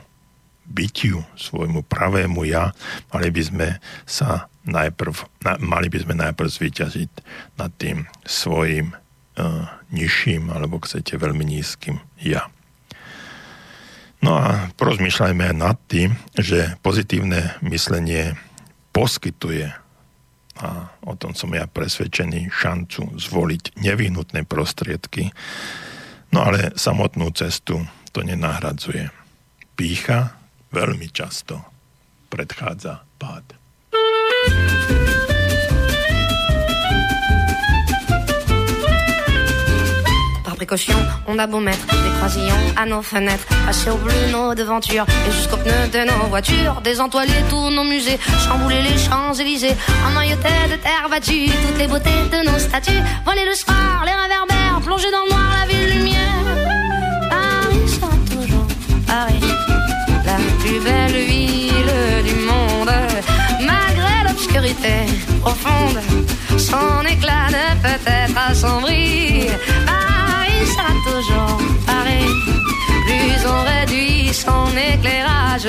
[0.69, 2.77] bytiu, svojmu pravému ja,
[3.09, 3.69] mali by sme
[4.05, 5.13] sa najprv,
[5.45, 7.11] na, mali by sme najprv zvyťažiť
[7.61, 12.49] nad tým svojim uh, nižším, alebo chcete veľmi nízkym ja.
[14.25, 18.41] No a porozmýšľajme aj nad tým, že pozitívne myslenie
[18.97, 19.69] poskytuje
[20.65, 25.29] a o tom som ja presvedčený, šancu zvoliť nevyhnutné prostriedky,
[26.33, 27.85] no ale samotnú cestu
[28.17, 29.13] to nenahradzuje.
[29.77, 30.41] Pícha
[30.73, 31.61] veľmi často
[32.33, 33.45] predchádza pád.
[41.27, 45.33] On a beau mettre des croisillons à nos fenêtres, passer au bleu nos devantures et
[45.33, 49.77] jusqu'aux pneus de nos voitures, désentoiler tous nos musées, chambouler les Champs-Élysées,
[50.09, 54.81] emmailloter de terre battue toutes les beautés de nos statues, voler le soir, les réverbères,
[54.83, 56.45] plonger dans le noir la ville lumière.
[57.29, 58.01] Paris
[58.31, 58.67] toujours
[59.07, 59.41] Paris,
[60.25, 62.95] la plus belle ville du monde,
[63.61, 64.95] malgré l'obscurité
[65.43, 66.01] profonde,
[66.57, 69.49] son éclat ne peut être assombri
[70.75, 72.29] sera toujours pareil.
[73.07, 75.69] Plus on réduit son éclairage,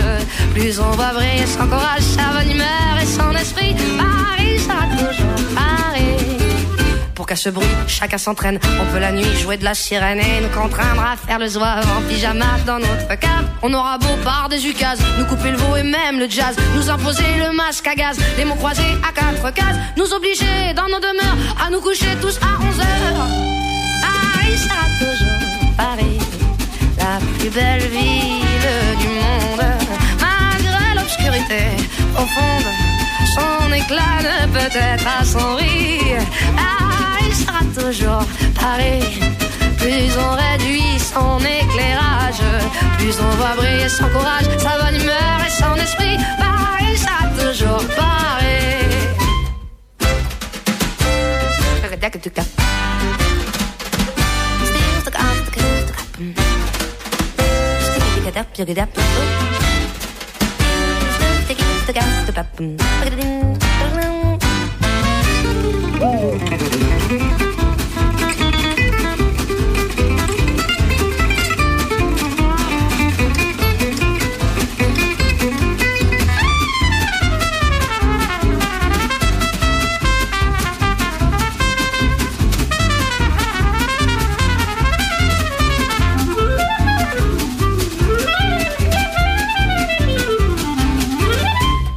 [0.53, 3.75] plus on va briller son courage, sa bonne humeur et son esprit.
[3.97, 6.37] Paris sera toujours pareil.
[7.13, 8.59] Pour qu'à ce bruit, chacun s'entraîne.
[8.81, 11.85] On peut la nuit jouer de la sirène et nous contraindre à faire le zouave
[11.97, 13.45] en pyjama dans notre cave.
[13.61, 16.89] On aura beau par des ukases, nous couper le veau et même le jazz, nous
[16.89, 20.99] imposer le masque à gaz, les mots croisés à quatre cases, nous obliger dans nos
[20.99, 23.64] demeures à nous coucher tous à 11 heures.
[24.45, 26.19] Paris sera toujours Paris,
[26.99, 29.65] la plus belle ville du monde.
[30.21, 31.63] Malgré l'obscurité
[32.13, 32.69] profonde,
[33.33, 35.99] son éclat ne peut être assombri.
[36.55, 39.19] Paris sera toujours Paris.
[39.77, 42.43] Plus on réduit son éclairage,
[42.99, 46.17] plus on voit briller son courage, sa bonne humeur et son esprit.
[46.37, 48.05] Paris sera toujours Paris.
[56.17, 56.45] Mm.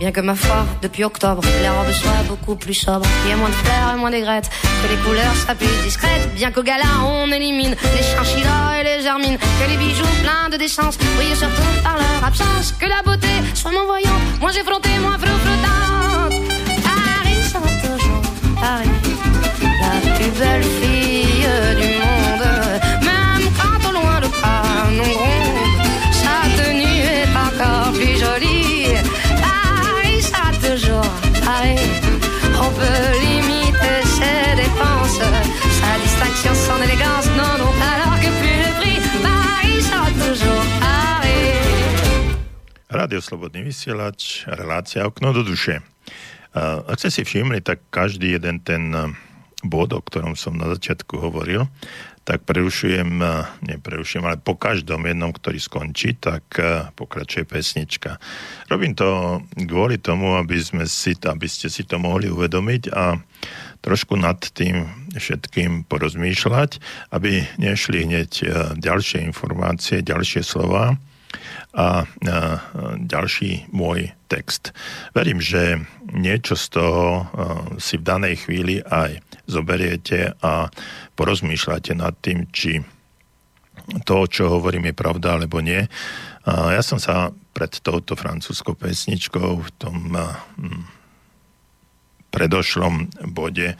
[0.08, 3.06] Que ma foi, depuis octobre, les robes soient beaucoup plus sobres.
[3.24, 4.50] Il y a moins de fleurs et moins d'aigrettes,
[4.82, 6.34] que les couleurs soient plus discrètes.
[6.34, 9.36] Bien qu'au gala, on élimine les chinchillas et les germines.
[9.36, 12.74] Que les bijoux pleins de décence brillent surtout par leur absence.
[12.80, 16.34] Que la beauté soit mon voyant, moins effrontée, moins flottante.
[16.82, 18.22] Paris sera toujours
[18.58, 18.88] Paris,
[19.62, 21.46] la plus belle fille
[21.80, 22.07] du monde.
[36.78, 37.26] Son élégance.
[37.34, 41.58] Non, non, alors que plus le prix, Paris sera toujours Paris.
[42.88, 45.82] Rádio Slobodný vysielač, relácia Okno do duše.
[46.54, 48.94] Ak ste si všimli, tak každý jeden ten
[49.66, 51.66] bod, o ktorom som na začiatku hovoril,
[52.22, 53.20] tak prerušujem,
[53.64, 56.44] neprerušujem, ale po každom jednom, ktorý skončí, tak
[56.94, 58.20] pokračuje pesnička.
[58.68, 63.16] Robím to kvôli tomu, aby, sme si, aby ste si to mohli uvedomiť a
[63.84, 66.82] trošku nad tým všetkým porozmýšľať,
[67.14, 68.30] aby nešli hneď
[68.78, 70.98] ďalšie informácie, ďalšie slova,
[71.76, 72.08] a
[72.96, 74.72] ďalší môj text.
[75.12, 77.28] Verím, že niečo z toho
[77.76, 80.72] si v danej chvíli aj zoberiete a
[81.14, 82.80] porozmýšľate nad tým, či
[84.08, 85.84] to, čo hovorím, je pravda alebo nie.
[86.48, 90.16] Ja som sa pred touto francúzskou pesničkou v tom
[92.38, 93.74] predošlom bode,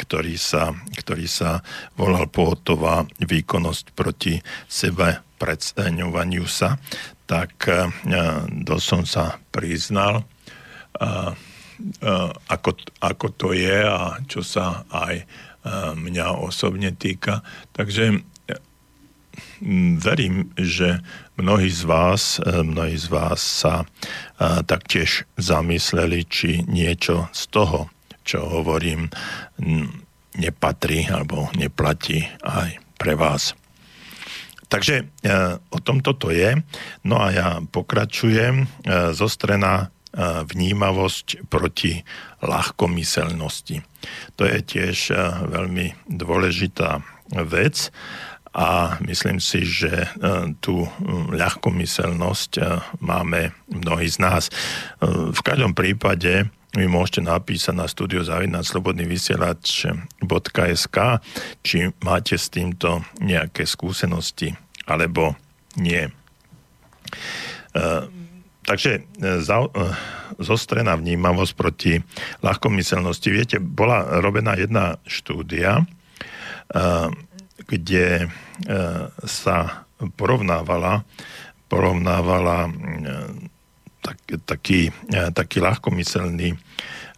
[0.00, 1.60] ktorý sa, ktorý sa
[2.00, 6.80] volal pohotová výkonnosť proti sebe predstaňovaniu sa,
[7.28, 7.68] tak
[8.64, 10.24] to som sa priznal,
[12.48, 12.70] ako,
[13.04, 15.28] ako to je a čo sa aj
[16.00, 17.44] mňa osobne týka.
[17.76, 18.24] Takže
[20.00, 21.04] verím, že
[21.36, 23.84] mnohí z vás, mnohí z vás sa
[24.64, 27.92] taktiež zamysleli, či niečo z toho,
[28.24, 29.08] čo hovorím,
[30.36, 33.56] nepatrí alebo neplatí aj pre vás.
[34.66, 35.04] Takže e,
[35.70, 36.58] o tomto to je.
[37.06, 38.66] No a ja pokračujem.
[39.14, 42.00] Zostrená vnímavosť proti
[42.40, 43.84] ľahkomyselnosti.
[44.40, 45.12] To je tiež
[45.52, 47.04] veľmi dôležitá
[47.44, 47.92] vec
[48.56, 50.08] a myslím si, že
[50.64, 50.88] tú
[51.28, 52.56] ľahkomyselnosť
[53.04, 54.48] máme mnohí z nás.
[55.04, 58.20] V každom prípade vy môžete napísať na studio
[58.60, 60.98] slobodný vysielač.sk,
[61.64, 64.52] či máte s týmto nejaké skúsenosti,
[64.84, 65.40] alebo
[65.80, 66.04] nie.
[66.04, 66.10] E,
[68.68, 69.68] takže e, za, e,
[70.36, 71.96] zostrená vnímavosť proti
[72.44, 73.28] ľahkomyselnosti.
[73.32, 75.84] Viete, bola robená jedna štúdia, e,
[77.66, 78.26] kde e,
[79.26, 81.02] sa porovnávala
[81.66, 82.72] porovnávala e,
[84.02, 86.54] tak, taký, e, taký ľahkomyselný,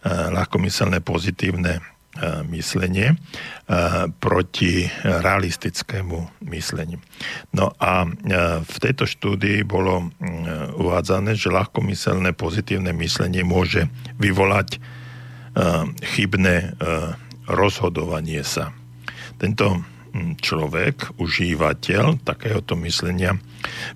[0.07, 1.83] ľahkomyselné pozitívne
[2.49, 3.19] myslenie
[4.23, 6.99] proti realistickému mysleniu.
[7.51, 8.07] No a
[8.63, 10.07] v tejto štúdii bolo
[10.79, 14.79] uvádzané, že ľahkomyselné pozitívne myslenie môže vyvolať
[16.15, 16.79] chybné
[17.47, 18.71] rozhodovanie sa.
[19.35, 19.83] Tento
[20.39, 23.37] človek, užívateľ takéhoto myslenia,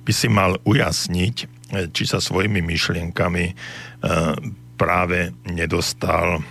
[0.03, 1.35] by si mal ujasniť,
[1.89, 3.53] či sa svojimi myšlienkami e,
[4.77, 6.45] práve nedostal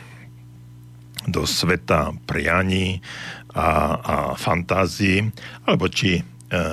[1.31, 2.99] do sveta prianí
[3.55, 5.23] a, a fantázií,
[5.63, 6.23] alebo či e,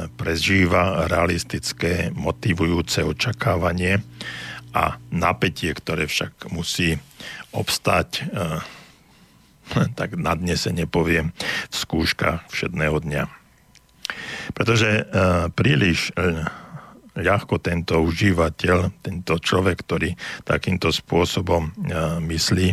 [0.10, 4.02] prežíva realistické motivujúce očakávanie
[4.74, 6.98] a napätie, ktoré však musí
[7.54, 8.26] obstať
[9.99, 11.34] tak nadnesene poviem,
[11.70, 13.24] v skúškach všedného dňa.
[14.57, 15.05] Pretože
[15.53, 16.09] príliš
[17.20, 20.09] ľahko tento užívateľ, tento človek, ktorý
[20.47, 21.72] takýmto spôsobom e,
[22.24, 22.67] myslí,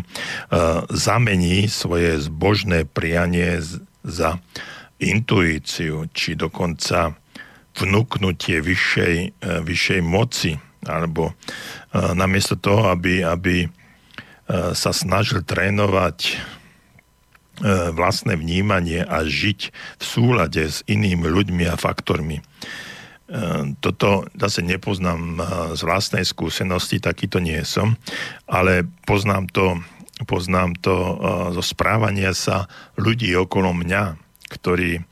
[0.95, 3.59] zamení svoje zbožné prianie
[4.07, 4.39] za
[5.03, 7.13] intuíciu, či dokonca
[7.77, 11.37] vnúknutie vyššej, vyššej moci, alebo
[11.93, 13.69] namiesto toho, aby, aby
[14.73, 16.41] sa snažil trénovať
[17.65, 19.61] vlastné vnímanie a žiť
[19.97, 22.45] v súlade s inými ľuďmi a faktormi.
[23.83, 25.41] Toto zase nepoznám
[25.75, 27.99] z vlastnej skúsenosti, takýto nie som,
[28.47, 29.83] ale poznám to,
[30.31, 30.95] poznám to
[31.57, 34.15] zo správania sa ľudí okolo mňa,
[34.47, 35.03] ktorí,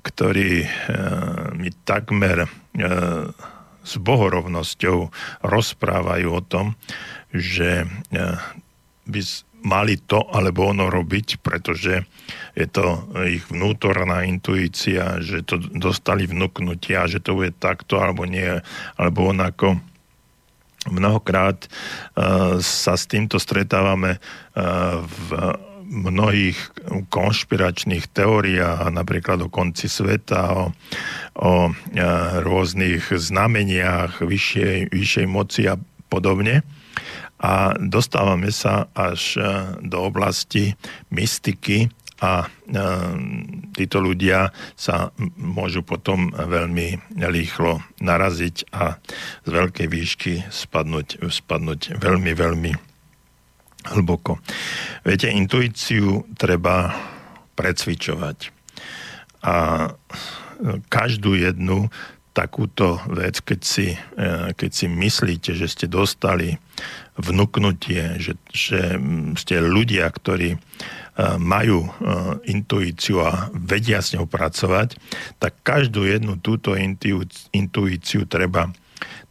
[0.00, 0.64] ktorí
[1.60, 2.48] mi takmer
[3.82, 5.12] s bohorovnosťou
[5.44, 6.78] rozprávajú o tom,
[7.34, 7.84] že
[9.02, 9.20] by
[9.62, 12.02] mali to alebo ono robiť, pretože
[12.52, 18.60] je to ich vnútorná intuícia, že to dostali vnúknutia, že to bude takto alebo nie,
[18.98, 19.78] alebo onako.
[20.90, 25.28] Mnohokrát uh, sa s týmto stretávame uh, v
[25.92, 26.56] mnohých
[27.12, 30.64] konšpiračných teóriách, napríklad o konci sveta, o,
[31.38, 31.74] o uh,
[32.42, 35.78] rôznych znameniach vyššej, vyššej moci a
[36.10, 36.66] podobne
[37.42, 39.42] a dostávame sa až e,
[39.82, 40.78] do oblasti
[41.10, 41.90] mystiky
[42.22, 42.48] a e,
[43.74, 48.94] títo ľudia sa môžu potom veľmi rýchlo naraziť a
[49.42, 52.72] z veľkej výšky spadnúť, spadnúť veľmi, veľmi
[53.90, 54.38] hlboko.
[55.02, 56.94] Viete, intuíciu treba
[57.58, 58.54] precvičovať.
[59.42, 59.90] A
[60.86, 61.90] každú jednu
[62.32, 66.56] takúto vec, keď si, e, keď si myslíte, že ste dostali
[67.20, 68.96] vnúknutie, že, že
[69.36, 70.58] ste ľudia, ktorí e,
[71.36, 71.90] majú e,
[72.48, 74.96] intuíciu a vedia s ňou pracovať,
[75.36, 76.72] tak každú jednu túto
[77.52, 78.72] intuíciu treba,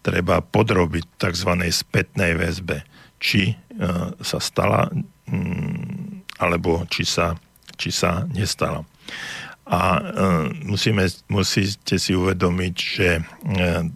[0.06, 1.52] treba podrobiť tzv.
[1.74, 2.86] spätnej väzbe.
[3.22, 3.54] Či
[4.26, 4.90] sa stala,
[6.42, 7.38] alebo či sa,
[7.78, 8.82] či sa nestala.
[9.72, 10.04] A
[10.68, 13.24] musíme, musíte si uvedomiť, že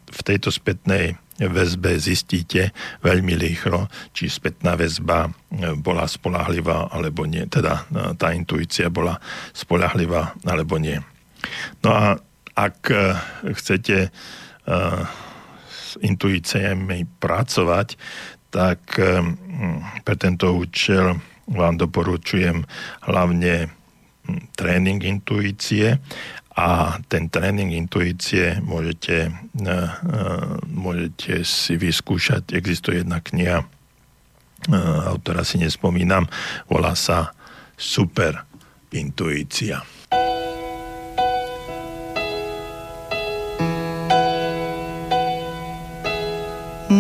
[0.08, 2.72] v tejto spätnej väzbe zistíte
[3.04, 7.44] veľmi rýchlo, či spätná väzba e, bola spolahlivá alebo nie.
[7.52, 9.20] Teda e, tá intuícia bola
[9.52, 10.96] spolahlivá alebo nie.
[11.84, 12.06] No a
[12.56, 13.00] ak e,
[13.52, 14.10] chcete
[14.66, 18.02] s intuíciami pracovať,
[18.50, 18.98] tak
[20.02, 22.66] pre tento účel vám doporučujem
[23.06, 23.70] hlavne
[24.56, 26.00] tréning intuície
[26.56, 32.56] a ten tréning intuície môžete, uh, uh, môžete si vyskúšať.
[32.56, 36.28] Existuje jedna kniha, uh, autora si nespomínam,
[36.72, 37.36] volá sa
[37.76, 38.48] Super
[38.96, 39.84] intuícia.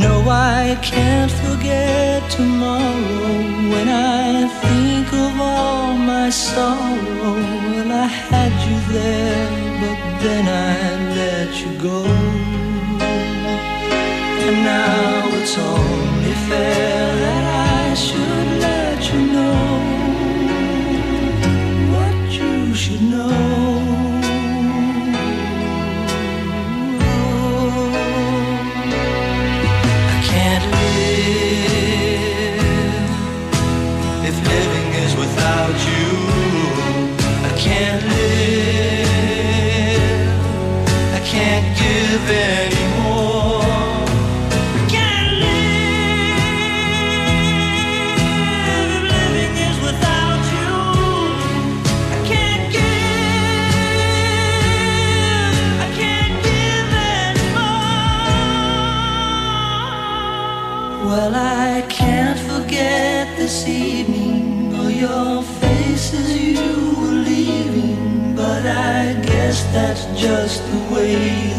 [0.00, 7.34] No, I can't forget tomorrow when I think of all my sorrow.
[7.70, 9.48] Well, I had you there,
[9.82, 10.76] but then I
[11.20, 12.00] let you go.
[14.46, 17.44] And now it's only fair that
[17.82, 19.60] I should let you know
[21.92, 23.49] what you should know.
[70.20, 71.49] Just the way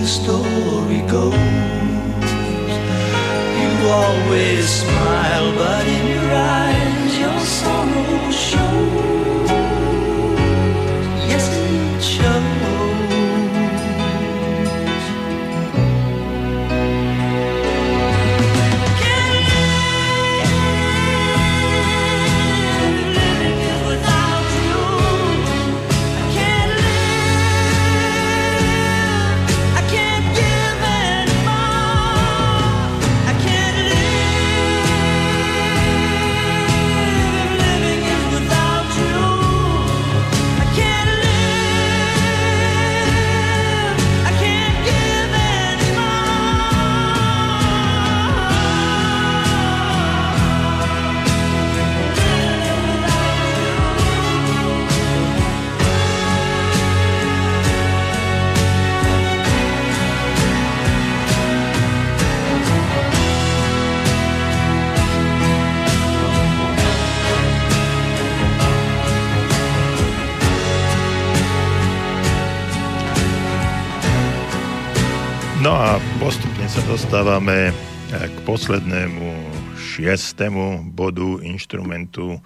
[76.92, 77.72] dostávame
[78.12, 79.48] k poslednému
[79.80, 82.44] šiestému bodu inštrumentu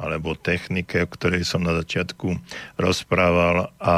[0.00, 2.40] alebo technike, o ktorej som na začiatku
[2.80, 3.96] rozprával a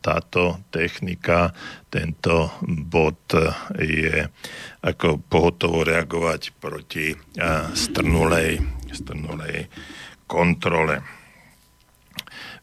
[0.00, 1.52] táto technika,
[1.92, 3.20] tento bod
[3.76, 4.24] je
[4.80, 7.12] ako pohotovo reagovať proti
[7.76, 8.56] strnulej,
[8.88, 9.68] strnulej
[10.24, 11.04] kontrole.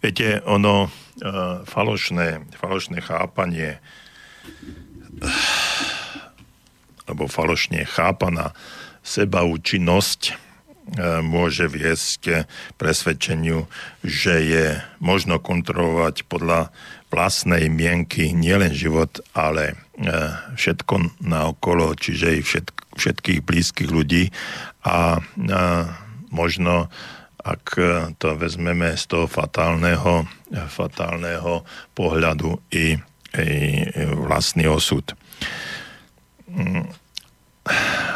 [0.01, 0.89] Viete, ono
[1.69, 3.77] falošné, falošné chápanie
[7.07, 8.51] alebo falošne chápaná
[9.01, 10.47] sebaúčinnosť
[10.87, 12.27] E, môže viesť k
[12.79, 13.67] presvedčeniu,
[14.07, 14.67] že je
[15.03, 16.71] možno kontrolovať podľa
[17.11, 19.75] vlastnej mienky nielen život, ale e,
[20.55, 22.41] všetko naokolo, čiže i
[22.95, 24.31] všetkých blízkych ľudí
[24.87, 25.21] a e,
[26.31, 26.87] možno
[27.47, 27.79] ak
[28.19, 31.63] to vezmeme z toho fatálneho, fatálneho
[31.95, 32.99] pohľadu i,
[33.39, 33.47] i
[34.19, 35.15] vlastný osud.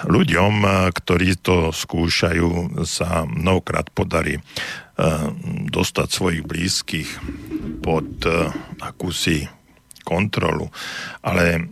[0.07, 4.43] Ľuďom, eh, ktorí to skúšajú, sa mnohokrát podarí eh,
[5.67, 7.09] dostať svojich blízkych
[7.83, 8.49] pod eh,
[8.81, 9.45] akúsi
[10.01, 10.73] kontrolu,
[11.21, 11.69] ale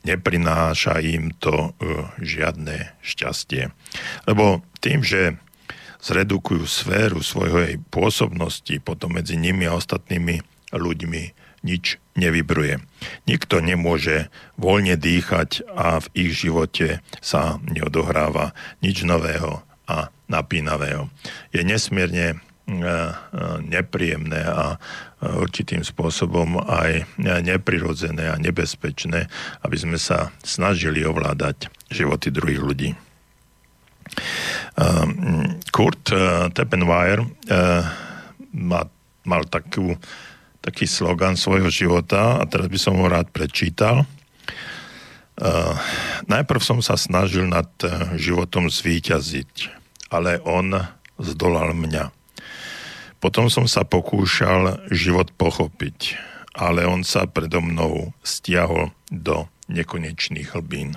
[0.00, 1.76] neprináša im to
[2.16, 3.68] žiadne šťastie.
[4.24, 5.36] Lebo tým, že
[6.00, 10.40] zredukujú sféru svojej pôsobnosti potom medzi nimi a ostatnými
[10.72, 11.22] ľuďmi,
[11.64, 12.78] nič nevybruje.
[13.26, 18.54] Nikto nemôže voľne dýchať a v ich živote sa neodohráva
[18.84, 21.10] nič nového a napínavého.
[21.52, 23.12] Je nesmierne e, e,
[23.60, 24.78] nepríjemné a e,
[25.40, 29.28] určitým spôsobom aj neprirodzené a nebezpečné,
[29.64, 32.90] aby sme sa snažili ovládať životy druhých ľudí.
[35.74, 36.04] Kurt
[36.54, 37.24] Teppenweier
[39.24, 39.96] mal takú
[40.64, 44.08] taký slogan svojho života a teraz by som ho rád prečítal.
[45.36, 45.76] Uh,
[46.24, 49.68] najprv som sa snažil nad uh, životom zvíťaziť,
[50.08, 50.72] ale on
[51.20, 52.08] zdolal mňa.
[53.20, 56.16] Potom som sa pokúšal život pochopiť,
[56.56, 60.96] ale on sa predo mnou stiahol do nekonečných hlbín.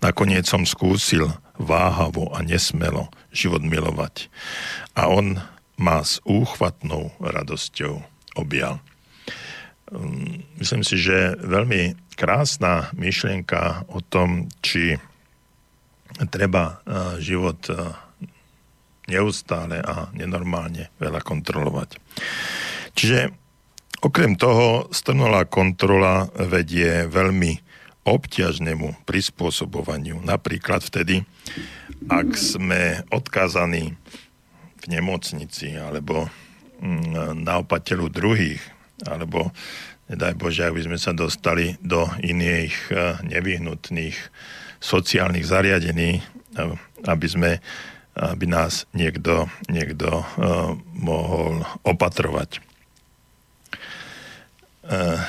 [0.00, 1.28] Nakoniec som skúsil
[1.60, 4.32] váhavo a nesmelo život milovať
[4.96, 5.44] a on
[5.76, 8.00] má s úchvatnou radosťou
[8.38, 8.78] objal.
[9.90, 14.96] Um, myslím si, že veľmi krásna myšlienka o tom, či
[16.30, 17.94] treba uh, život uh,
[19.08, 21.96] neustále a nenormálne veľa kontrolovať.
[22.92, 23.32] Čiže
[24.04, 27.64] okrem toho strnulá kontrola vedie veľmi
[28.04, 30.20] obťažnému prispôsobovaniu.
[30.24, 31.24] Napríklad vtedy,
[32.08, 33.96] ak sme odkázaní
[34.80, 36.28] v nemocnici alebo
[37.34, 38.62] na opatelu druhých,
[39.06, 39.50] alebo
[40.08, 44.16] nedaj Bože, aby sme sa dostali do iných eh, nevyhnutných
[44.78, 46.74] sociálnych zariadení, eh,
[47.06, 47.50] aby sme
[48.18, 52.58] aby nás niekto, niekto uh, mohol opatrovať.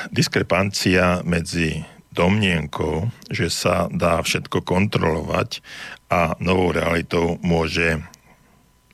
[0.10, 5.62] Diskrepancia medzi domnienkou, že sa dá všetko kontrolovať
[6.10, 8.02] a novou realitou môže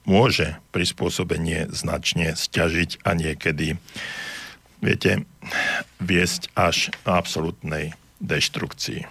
[0.06, 3.78] môže prispôsobenie značne stiažiť a niekedy,
[4.80, 5.26] viete,
[5.98, 9.10] viesť až absolútnej deštrukcii.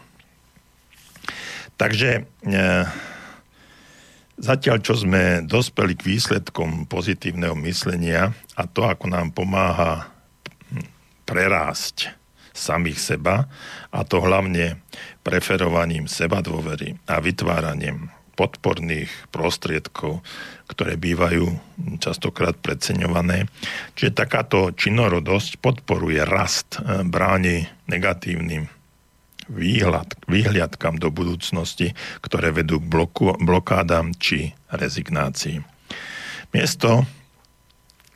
[1.74, 2.56] Takže e,
[4.38, 10.14] zatiaľ, čo sme dospeli k výsledkom pozitívneho myslenia a to, ako nám pomáha
[11.26, 12.14] prerásť
[12.54, 13.50] samých seba,
[13.90, 14.78] a to hlavne
[15.26, 20.20] preferovaním seba dôvery a vytváraním podporných prostriedkov,
[20.68, 21.54] ktoré bývajú
[22.02, 23.46] častokrát preceňované.
[23.94, 28.66] Čiže takáto činorodosť podporuje rast, e, bráni negatívnym
[29.48, 31.92] výhľad, výhľadkám do budúcnosti,
[32.24, 35.60] ktoré vedú k bloku, blokádam či rezignácii.
[36.56, 37.04] Miesto,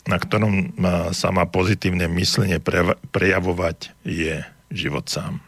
[0.08, 0.72] na ktorom
[1.12, 2.64] sa má pozitívne myslenie
[3.12, 4.40] prejavovať, je
[4.72, 5.44] život sám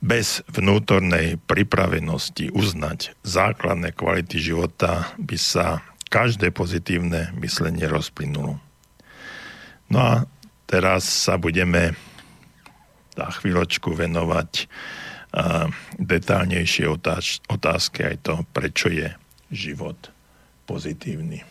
[0.00, 5.80] bez vnútornej pripravenosti uznať základné kvality života by sa
[6.12, 8.60] každé pozitívne myslenie rozplynulo.
[9.90, 10.14] No a
[10.66, 11.94] teraz sa budeme
[13.16, 14.68] za chvíľočku venovať
[16.00, 19.12] detálnejšie otáž- otázke aj to, prečo je
[19.52, 19.96] život
[20.64, 21.44] pozitívny.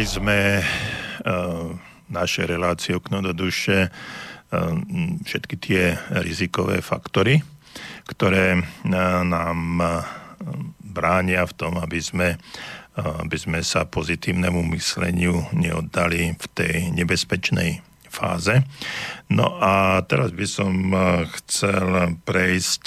[0.00, 1.76] Prebrali sme uh,
[2.08, 4.72] naše relácie okno do duše, uh,
[5.28, 5.92] všetky tie
[6.24, 7.44] rizikové faktory,
[8.08, 8.64] ktoré uh,
[9.20, 9.60] nám
[10.80, 12.40] bránia v tom, aby sme,
[12.96, 18.56] aby sme sa pozitívnemu mysleniu neoddali v tej nebezpečnej fáze.
[19.28, 20.72] No a teraz by som
[21.44, 22.84] chcel prejsť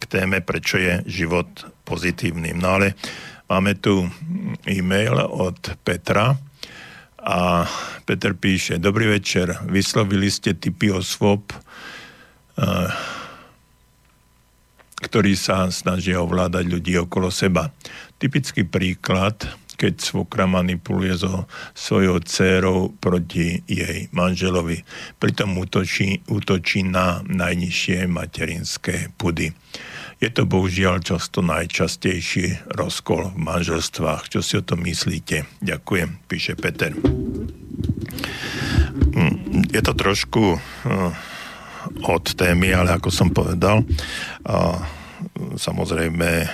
[0.00, 1.44] k téme, prečo je život
[1.84, 2.56] pozitívnym.
[2.56, 2.96] No ale
[3.52, 4.08] máme tu
[4.64, 6.53] e-mail od Petra
[7.24, 7.64] a
[8.04, 12.92] Peter píše, dobrý večer, vyslovili ste typy osôb, uh,
[15.00, 17.72] ktorí sa snažia ovládať ľudí okolo seba.
[18.20, 19.40] Typický príklad,
[19.80, 24.84] keď svokra manipuluje so svojou dcérou proti jej manželovi.
[25.16, 29.50] Pritom útočí, útočí na najnižšie materinské pudy.
[30.24, 34.32] Je to bohužiaľ často najčastejší rozkol v manželstvách.
[34.32, 35.44] Čo si o tom myslíte?
[35.60, 36.96] Ďakujem, píše Peter.
[39.12, 41.12] Mm, Je to trošku uh,
[42.08, 44.80] od témy, ale ako som povedal, uh,
[45.60, 46.48] samozrejme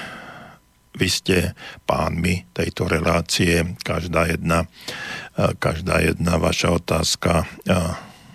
[0.99, 1.55] vy ste
[1.87, 3.79] pánmi tejto relácie.
[3.87, 7.47] Každá jedna, uh, každá jedna vaša otázka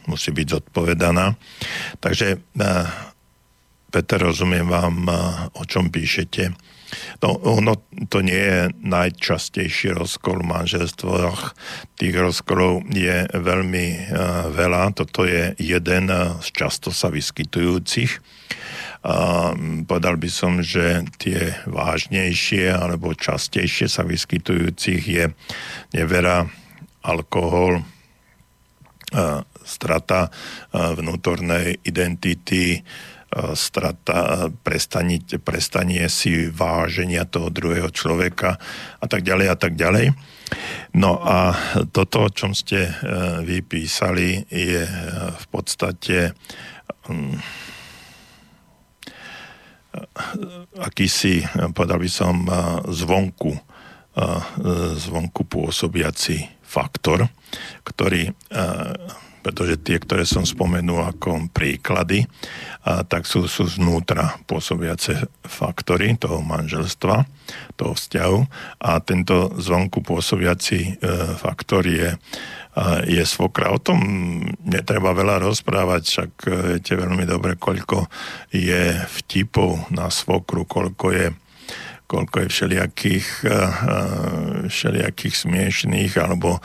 [0.07, 1.35] musí byť zodpovedaná.
[1.99, 2.39] Takže
[3.95, 5.15] Peter, rozumiem vám, uh,
[5.55, 6.51] o čom píšete.
[7.23, 7.79] No, ono
[8.11, 11.55] to nie je najčastejší rozkol v manželstvách.
[11.95, 14.99] Tých rozkolov je veľmi uh, veľa.
[14.99, 18.19] Toto je jeden uh, z často sa vyskytujúcich.
[19.07, 19.55] A
[19.87, 25.31] povedal by som, že tie vážnejšie alebo častejšie sa vyskytujúcich je
[25.95, 26.51] nevera,
[26.99, 27.79] alkohol,
[29.15, 30.27] a strata
[30.75, 32.83] a vnútornej identity,
[33.55, 38.55] strata, prestanie, prestanie si váženia toho druhého človeka
[39.03, 40.15] a tak ďalej a tak ďalej.
[40.95, 41.51] No a
[41.91, 42.91] toto, o čom ste e,
[43.43, 43.59] vy
[44.47, 44.91] je e,
[45.35, 46.31] v podstate
[47.11, 47.35] mm,
[50.79, 52.43] akýsi, povedal by som,
[52.91, 53.55] zvonku,
[54.99, 57.31] zvonku pôsobiaci faktor,
[57.87, 58.27] ktorý,
[59.39, 62.27] pretože tie, ktoré som spomenul ako príklady,
[62.85, 67.25] tak sú, sú znútra pôsobiace faktory toho manželstva,
[67.73, 68.39] toho vzťahu
[68.85, 71.01] a tento zvonku pôsobiaci
[71.41, 72.13] faktor je
[73.07, 73.71] je svokra.
[73.71, 74.03] O tom
[74.67, 76.31] netreba veľa rozprávať, však
[76.75, 78.11] viete veľmi dobre, koľko
[78.51, 81.27] je vtipov na svokru, koľko je
[82.05, 83.27] koľko je všelijakých,
[84.69, 86.61] všelijakých smiešných alebo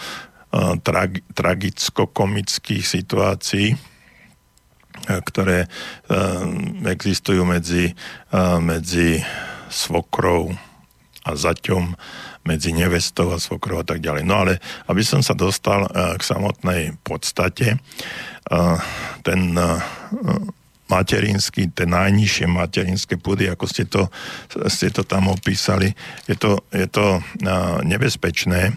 [0.84, 3.72] trag, tragicko-komických situácií,
[5.06, 5.66] ktoré
[6.86, 7.94] existujú medzi,
[8.60, 9.22] medzi
[9.70, 10.54] svokrou
[11.26, 11.94] a zaťom,
[12.48, 14.24] medzi nevestou a svokrou a tak ďalej.
[14.24, 14.58] No ale
[14.88, 17.76] aby som sa dostal k samotnej podstate,
[19.22, 19.40] ten
[20.90, 24.10] materinský, tie najnižšie materinské púdy, ako ste to,
[24.66, 25.94] ste to tam opísali.
[26.26, 27.22] Je to, je to
[27.86, 28.74] nebezpečné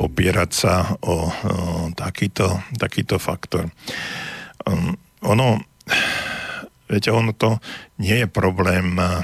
[0.00, 1.28] opierať sa o,
[1.92, 3.68] takýto, takýto faktor.
[4.64, 5.60] Um, ono,
[6.88, 7.60] viete, ono to
[8.00, 9.20] nie je problém, uh,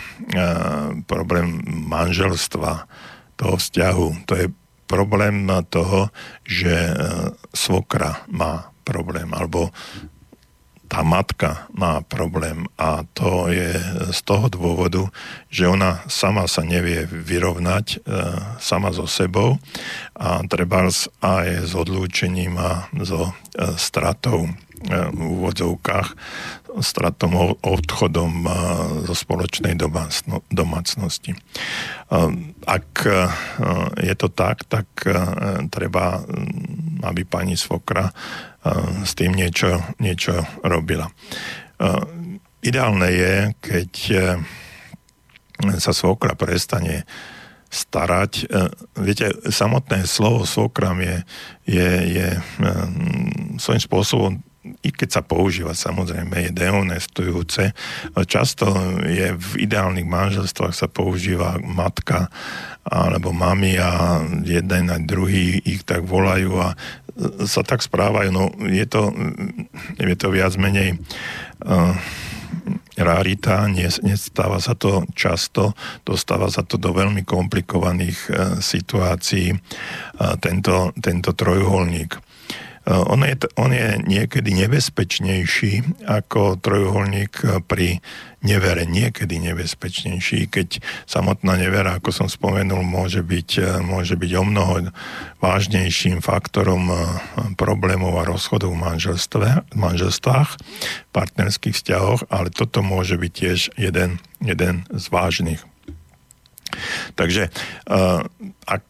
[1.09, 2.89] problém manželstva,
[3.37, 4.07] toho vzťahu.
[4.25, 4.47] To je
[4.89, 6.09] problém toho,
[6.47, 9.75] že uh, svokra má problém, alebo
[10.87, 13.75] tá matka má problém a to je
[14.15, 15.03] z toho dôvodu,
[15.51, 17.97] že ona sama sa nevie vyrovnať e,
[18.63, 19.59] sama so sebou
[20.15, 20.87] a treba
[21.23, 23.33] aj s odlúčením a so e,
[23.77, 24.51] stratou e,
[25.11, 26.09] v úvodzovkách,
[26.81, 28.51] stratom odchodom e,
[29.11, 29.75] zo spoločnej
[30.53, 31.35] domácnosti.
[31.35, 31.39] E,
[32.67, 32.89] ak
[34.01, 34.87] je to tak, tak
[35.71, 36.21] treba,
[37.07, 38.11] aby pani Svokra
[39.05, 41.11] s tým niečo, niečo robila.
[42.65, 43.91] Ideálne je, keď
[45.79, 47.07] sa svokra prestane
[47.71, 48.49] starať.
[48.97, 51.17] Viete, samotné slovo svokram je,
[51.67, 52.29] je, je
[53.61, 54.33] svojím spôsobom
[54.83, 57.75] i keď sa používa, samozrejme, je dehonestujúce.
[58.27, 58.67] Často
[59.07, 62.33] je v ideálnych manželstvách sa používa matka
[62.87, 66.79] alebo mami a jeden a druhý ich tak volajú a
[67.49, 68.31] sa tak správajú.
[68.31, 69.11] No, je to,
[69.99, 71.01] je to viac menej
[71.65, 71.97] uh,
[72.97, 73.67] rarita,
[74.05, 75.73] nestáva sa to často,
[76.05, 82.26] dostáva sa to do veľmi komplikovaných uh, situácií, uh, tento, tento trojuholník.
[82.87, 87.99] Uh, on, je, on je niekedy nebezpečnejší ako trojuholník pri
[88.47, 90.79] nevere niekedy nebezpečnejší, keď
[91.11, 94.75] samotná nevera, ako som spomenul, môže byť, e, môže byť o mnoho
[95.43, 96.95] vážnejším faktorom
[97.59, 100.63] problémov a rozchodov v manželstve, manželstvách,
[101.11, 105.67] partnerských vzťahoch, ale toto môže byť tiež jeden, jeden z vážnych.
[107.19, 107.51] Takže
[108.67, 108.89] ak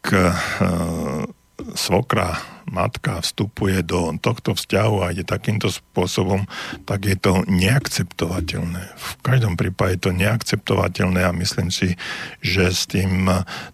[1.73, 6.45] svokra matka vstupuje do tohto vzťahu a ide takýmto spôsobom,
[6.83, 8.83] tak je to neakceptovateľné.
[8.95, 11.95] V každom prípade je to neakceptovateľné a myslím si,
[12.43, 13.27] že s tým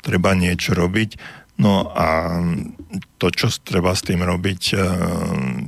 [0.05, 1.17] treba niečo robiť.
[1.57, 2.41] No a
[3.21, 4.77] to, čo treba s tým robiť, e,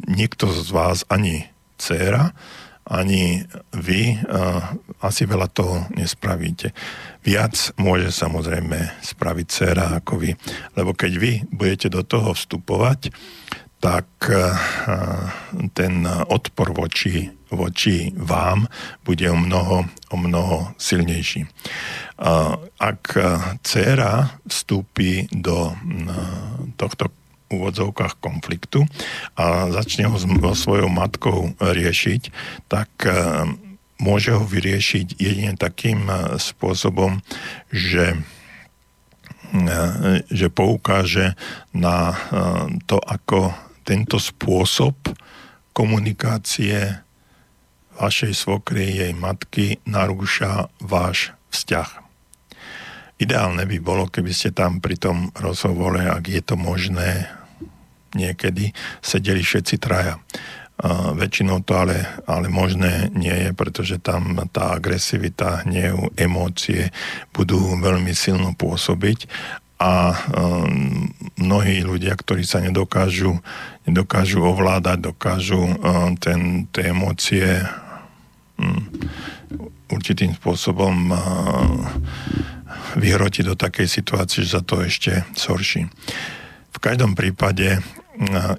[0.10, 1.46] nikto z vás, ani
[1.78, 2.34] dcéra,
[2.86, 3.42] ani
[3.74, 4.62] vy uh,
[5.02, 6.70] asi veľa toho nespravíte.
[7.26, 10.38] Viac môže samozrejme spraviť dcera ako vy.
[10.78, 13.10] Lebo keď vy budete do toho vstupovať,
[13.82, 14.54] tak uh,
[15.74, 18.70] ten odpor voči, voči vám
[19.02, 21.50] bude o mnoho, o mnoho silnejší.
[22.16, 23.18] Uh, ak
[23.66, 25.78] dcera vstúpi do uh,
[26.78, 27.10] tohto
[27.50, 28.86] úvodzovkách konfliktu
[29.38, 32.22] a začne ho so svojou matkou riešiť,
[32.66, 32.90] tak
[34.02, 37.24] môže ho vyriešiť jedine takým e, spôsobom,
[37.72, 38.18] že e,
[40.28, 41.38] že poukáže
[41.72, 42.18] na
[42.90, 43.56] to, ako
[43.86, 44.98] tento spôsob
[45.72, 47.06] komunikácie
[47.96, 51.90] vašej svokry, jej matky narúša váš vzťah.
[53.16, 57.32] Ideálne by bolo, keby ste tam pri tom rozhovore, ak je to možné,
[58.12, 60.20] niekedy sedeli všetci traja.
[61.16, 66.92] Väčšinou to ale, ale možné nie je, pretože tam tá agresivita, hnev, emócie
[67.32, 69.24] budú veľmi silno pôsobiť
[69.80, 73.40] a um, mnohí ľudia, ktorí sa nedokážu,
[73.88, 77.60] nedokážu ovládať, dokážu um, ten, tie emócie
[78.60, 78.88] um,
[79.92, 81.20] určitým spôsobom uh,
[82.96, 85.92] vyhrotiť do takej situácie, že sa to ešte zhorší.
[86.72, 87.84] V každom prípade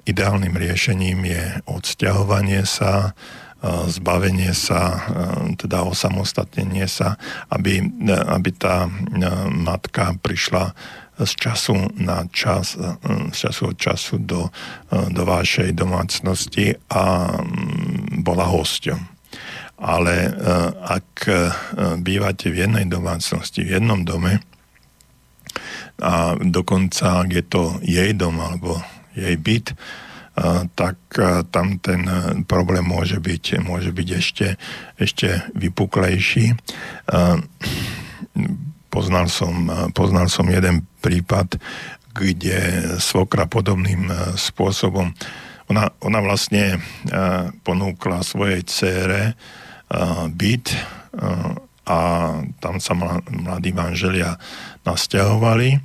[0.05, 3.17] ideálnym riešením je odsťahovanie sa,
[3.89, 5.01] zbavenie sa,
[5.57, 7.17] teda osamostatnenie sa,
[7.49, 8.85] aby, aby tá
[9.49, 10.77] matka prišla
[11.17, 12.77] z času na čas,
[13.33, 14.53] z času od času do,
[15.09, 17.33] do vašej domácnosti a
[18.21, 19.01] bola hosťom.
[19.81, 20.37] Ale
[20.85, 21.25] ak
[22.05, 24.37] bývate v jednej domácnosti, v jednom dome,
[25.97, 28.77] a dokonca, ak je to jej dom alebo
[29.17, 29.73] jej byt,
[30.77, 30.97] tak
[31.49, 32.05] tam ten
[32.45, 34.47] problém môže byť, môže byť ešte,
[35.01, 36.53] ešte vypuklejší.
[38.93, 39.65] Poznal som,
[39.97, 41.57] poznal som jeden prípad,
[42.13, 42.57] kde
[42.97, 45.13] svokra podobným e, spôsobom
[45.67, 46.79] ona, ona vlastne e,
[47.61, 49.33] ponúkla svojej cére e,
[50.31, 50.79] byt e,
[51.87, 51.99] a
[52.59, 54.39] tam sa mla- mladí manželia
[54.87, 55.79] nasťahovali.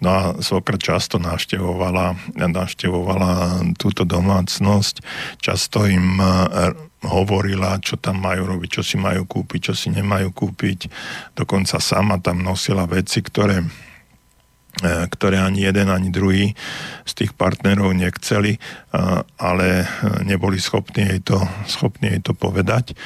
[0.00, 5.04] No a svokra často navštevovala, navštevovala túto domácnosť,
[5.44, 6.24] často im e,
[7.04, 10.88] hovorila, čo tam majú robiť, čo si majú kúpiť, čo si nemajú kúpiť.
[11.36, 16.56] Dokonca sama tam nosila veci, ktoré e, ktoré ani jeden, ani druhý
[17.04, 18.60] z tých partnerov nechceli, e,
[19.36, 19.84] ale
[20.24, 22.96] neboli schopní jej to, schopní jej to povedať.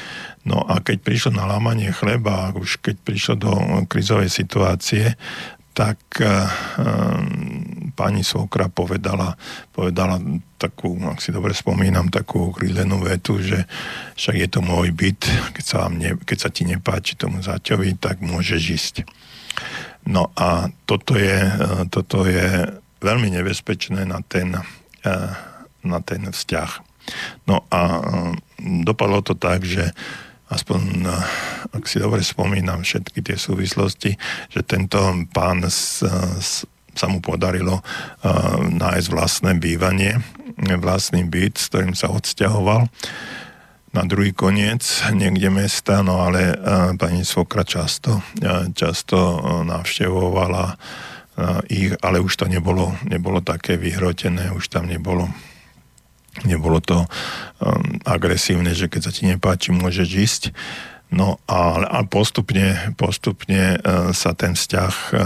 [0.46, 3.52] No a keď prišlo na lámanie chleba, už keď prišlo do
[3.90, 5.18] krizovej situácie,
[5.74, 6.46] tak uh,
[7.98, 9.34] pani Svokra povedala,
[9.74, 10.22] povedala
[10.54, 13.66] takú, ak si dobre spomínam, takú okrílenú vetu, že
[14.14, 15.26] však je to môj byt,
[15.58, 18.94] keď sa, ne, keď sa ti nepáči tomu zaťovi, tak môžeš ísť.
[20.06, 22.70] No a toto je, uh, toto je
[23.02, 24.56] veľmi nebezpečné na ten,
[25.84, 26.70] na ten vzťah.
[27.44, 28.00] No a
[28.64, 29.92] dopadlo to tak, že
[30.52, 31.08] aspoň,
[31.72, 34.16] ak si dobre spomínam všetky tie súvislosti,
[34.52, 35.00] že tento
[35.32, 36.04] pán s,
[36.94, 37.82] sa mu podarilo
[38.70, 40.20] nájsť vlastné bývanie,
[40.78, 42.86] vlastný byt, s ktorým sa odsťahoval
[43.94, 44.82] na druhý koniec
[45.14, 46.54] niekde mesta, no ale
[46.98, 48.26] pani Svokra často,
[48.74, 50.64] často navštevovala
[51.70, 55.30] ich, ale už to nebolo, nebolo také vyhrotené, už tam nebolo
[56.42, 57.06] nebolo to um,
[58.02, 60.42] agresívne, že keď sa ti nepáči, môžeš ísť.
[61.14, 65.18] No a, a postupne, postupne uh, sa ten vzťah uh,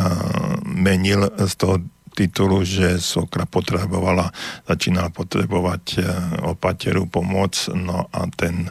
[0.69, 1.77] menil z toho
[2.13, 4.35] titulu, že Sokra potrebovala,
[4.67, 6.05] začínala potrebovať uh,
[6.51, 8.69] opateru pomoc, no a ten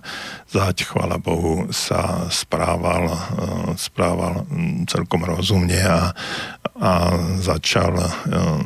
[0.52, 3.10] zať, chvala Bohu, sa správal,
[3.80, 6.14] správal um, celkom rozumne a,
[6.78, 6.92] a
[7.42, 8.62] začal uh,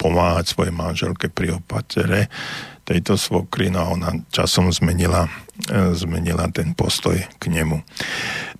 [0.00, 2.30] pomáhať svojej manželke pri opatere
[2.86, 5.26] tejto svokry, no a ona časom zmenila,
[5.66, 7.82] e, zmenila ten postoj k nemu.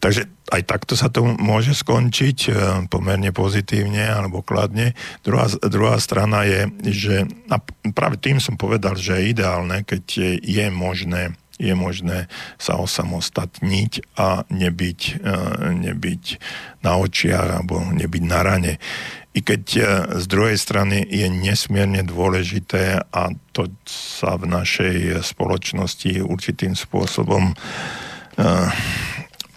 [0.03, 2.51] Takže aj takto sa to môže skončiť e,
[2.90, 4.98] pomerne pozitívne alebo kladne.
[5.23, 7.15] Druhá, druhá strana je, že
[7.47, 7.62] a
[7.94, 10.05] práve tým som povedal, že je ideálne, keď
[10.43, 12.28] je možné je možné
[12.61, 15.35] sa osamostatniť a nebyť, e,
[15.89, 16.24] nebyť
[16.85, 18.73] na očiach alebo nebyť na rane
[19.37, 19.83] i keď e,
[20.17, 23.23] z druhej strany je nesmierne dôležité a
[23.53, 27.55] to sa v našej spoločnosti určitým spôsobom e,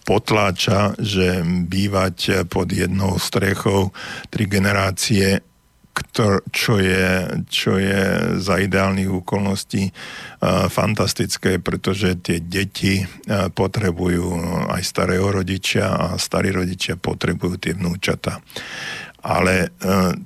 [0.03, 3.95] potláča, že bývať pod jednou strechou
[4.27, 5.39] tri generácie
[6.51, 8.01] čo, je, čo je
[8.39, 14.27] za ideálnych okolností uh, fantastické, pretože tie deti potrebujú
[14.71, 18.39] aj starého rodičia a starí rodičia potrebujú tie vnúčata
[19.23, 19.67] ale e,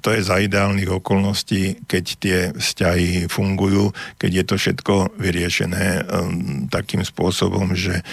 [0.02, 3.90] to je za ideálnych okolností, keď tie vzťahy fungujú,
[4.22, 6.02] keď je to všetko vyriešené e,
[6.70, 8.04] takým spôsobom, že e,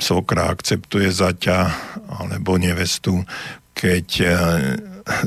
[0.00, 1.58] svokra akceptuje zaťa
[2.20, 3.24] alebo nevestu,
[3.72, 4.08] keď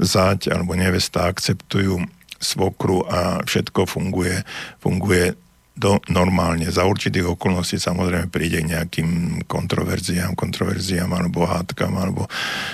[0.03, 2.03] zať alebo nevesta akceptujú
[2.35, 4.43] svokru a všetko funguje,
[4.83, 5.33] funguje
[5.76, 6.68] do, normálne.
[6.68, 9.10] Za určitých okolností samozrejme príde k nejakým
[9.48, 12.27] kontroverziám, kontroverziám alebo hádkam alebo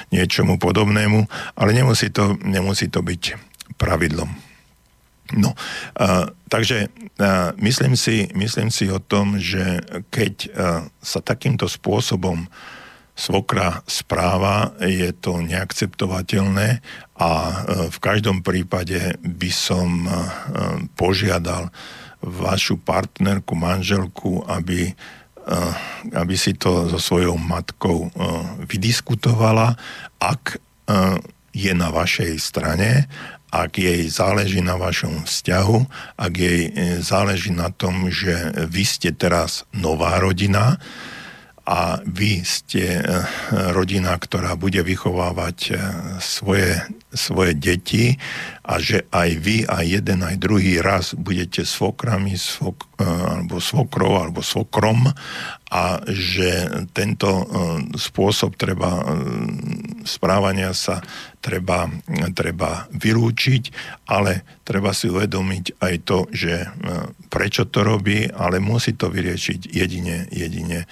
[0.10, 3.38] niečomu podobnému, ale nemusí to, nemusí to byť
[3.78, 4.30] pravidlom.
[5.36, 5.52] No,
[6.00, 10.52] uh, takže uh, myslím, si, myslím si o tom, že keď uh,
[11.04, 12.48] sa takýmto spôsobom
[13.12, 16.80] svokra správa, je to neakceptovateľné
[17.20, 17.52] a uh,
[17.92, 20.16] v každom prípade by som uh,
[20.96, 25.74] požiadal uh, vašu partnerku, manželku, aby, eh,
[26.14, 28.12] aby si to so svojou matkou eh,
[28.66, 29.78] vydiskutovala,
[30.20, 31.18] ak eh,
[31.54, 33.10] je na vašej strane,
[33.48, 35.78] ak jej záleží na vašom vzťahu,
[36.20, 36.62] ak jej
[37.00, 40.78] záleží na tom, že vy ste teraz nová rodina,
[41.68, 43.04] a vy ste
[43.76, 45.76] rodina, ktorá bude vychovávať
[46.24, 46.80] svoje
[47.18, 48.20] svoje deti
[48.68, 54.20] a že aj vy, aj jeden, aj druhý raz budete svokrami svok, eh, alebo svokrou
[54.20, 55.10] alebo svokrom
[55.72, 57.46] a že tento eh,
[57.96, 59.06] spôsob treba eh,
[60.06, 61.02] správania sa
[61.40, 61.88] treba,
[62.36, 63.64] treba vylúčiť,
[64.12, 66.68] ale treba si uvedomiť aj to, že
[67.32, 70.84] prečo to robí, ale musí to vyriešiť jedine, jedine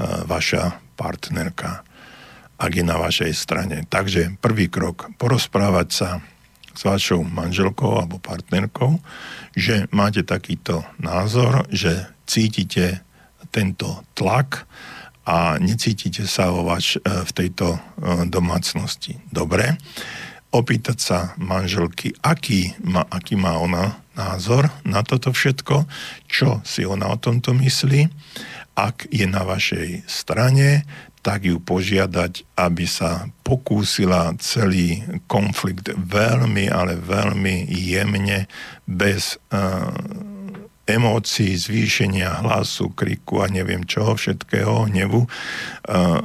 [0.00, 1.88] vaša partnerka
[2.58, 3.86] ak je na vašej strane.
[3.86, 6.08] Takže prvý krok, porozprávať sa
[6.74, 8.98] s vašou manželkou alebo partnerkou,
[9.54, 13.02] že máte takýto názor, že cítite
[13.54, 14.66] tento tlak
[15.26, 17.80] a necítite sa vo vaš, e, v tejto e,
[18.26, 19.78] domácnosti dobre.
[20.48, 25.84] opýtať sa manželky, aký má, aký má ona názor na toto všetko,
[26.24, 28.08] čo si ona o tomto myslí.
[28.78, 30.86] Ak je na vašej strane,
[31.18, 38.46] tak ju požiadať, aby sa pokúsila celý konflikt veľmi, ale veľmi jemne,
[38.86, 39.90] bez uh,
[40.86, 45.28] emócií, zvýšenia hlasu, kriku a neviem čoho všetkého, hnevu, uh,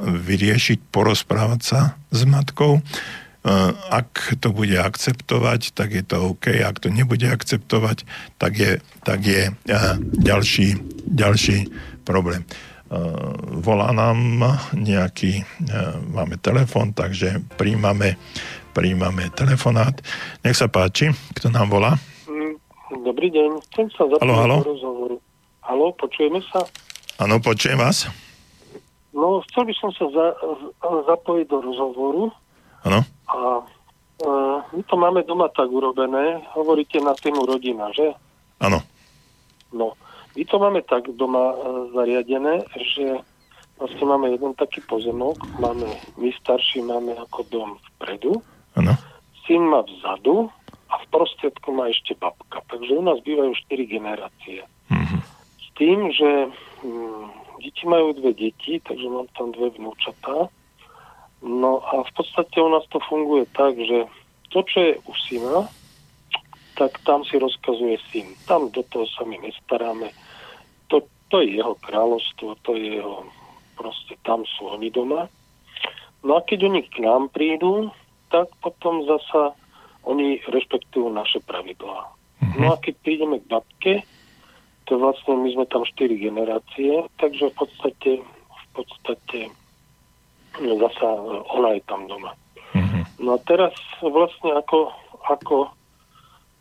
[0.06, 1.80] vyriešiť, porozprávať sa
[2.14, 2.78] s matkou.
[2.78, 6.48] Uh, ak to bude akceptovať, tak je to OK.
[6.64, 8.08] Ak to nebude akceptovať,
[8.38, 8.72] tak je,
[9.04, 10.80] tak je uh, ďalší,
[11.12, 11.68] ďalší
[12.04, 12.44] problém.
[12.92, 13.32] Uh,
[13.64, 14.44] volá nám
[14.76, 18.20] nejaký, uh, máme telefon, takže príjmame,
[18.76, 19.96] príjmame telefonát.
[20.44, 21.96] Nech sa páči, kto nám volá?
[22.28, 22.60] Mm,
[23.02, 25.16] Dobrý deň, chcem sa zapojiť do rozhovoru.
[25.64, 26.60] Haló, počujeme sa?
[27.24, 28.04] Áno, počujem vás.
[29.14, 30.26] No, chcel by som sa za,
[30.82, 32.34] zapojiť do rozhovoru
[32.82, 33.00] Áno.
[33.30, 33.38] a
[34.18, 34.28] e,
[34.74, 38.10] my to máme doma tak urobené, hovoríte na tému rodina, že?
[38.58, 38.82] Áno.
[39.70, 39.94] No,
[40.34, 41.56] my to máme tak doma e,
[41.94, 43.22] zariadené, že
[43.78, 45.86] vlastne máme jeden taký pozemok, máme,
[46.18, 48.42] my starší máme ako dom vpredu,
[48.78, 48.94] Áno.
[49.46, 50.50] syn má vzadu
[50.90, 52.62] a v prostriedku má ešte babka.
[52.70, 54.62] Takže u nás bývajú 4 generácie.
[54.90, 55.18] Mhm.
[55.58, 56.30] S tým, že
[56.82, 57.24] hm,
[57.62, 60.50] deti majú dve deti, takže mám tam dve vnúčatá.
[61.44, 64.08] No a v podstate u nás to funguje tak, že
[64.54, 65.68] to, čo je u syna,
[66.74, 68.34] tak tam si rozkazuje syn.
[68.46, 70.10] Tam do toho sa my nestaráme.
[71.32, 73.24] To, je jeho kráľovstvo, to je jeho,
[73.74, 75.26] proste tam sú oni doma.
[76.24, 77.92] No a keď oni k nám prídu,
[78.32, 79.52] tak potom zasa
[80.04, 82.12] oni rešpektujú naše pravidlá.
[82.54, 83.94] No a keď prídeme k babke,
[84.84, 89.40] to vlastne my sme tam 4 generácie, takže v podstate, v podstate
[90.60, 91.08] no zasa
[91.50, 92.36] ona je tam doma.
[92.76, 93.00] Mhm.
[93.24, 93.72] No a teraz
[94.04, 94.92] vlastne ako,
[95.24, 95.72] ako,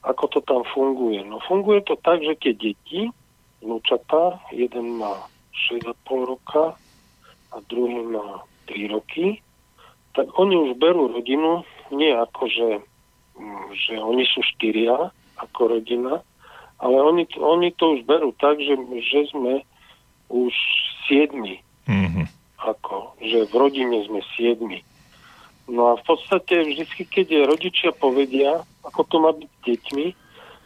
[0.08, 1.20] ako to tam funguje?
[1.28, 3.12] No funguje to tak, že tie deti,
[3.64, 5.28] vnúčatá, jeden má
[5.72, 5.96] 6,5
[6.28, 6.76] roka
[7.52, 9.40] a druhý má 3 roky,
[10.14, 12.70] tak oni už berú rodinu nie ako, že,
[13.40, 15.10] mm, že oni sú štyria
[15.42, 16.22] ako rodina,
[16.78, 19.64] ale oni, oni to už berú tak, že, že sme
[20.30, 20.54] už
[21.08, 22.32] siedmi Mhm.
[22.64, 24.80] ako, že v rodine sme siedmi.
[25.68, 30.08] No a v podstate vždy, keď rodičia povedia, ako to má byť s deťmi,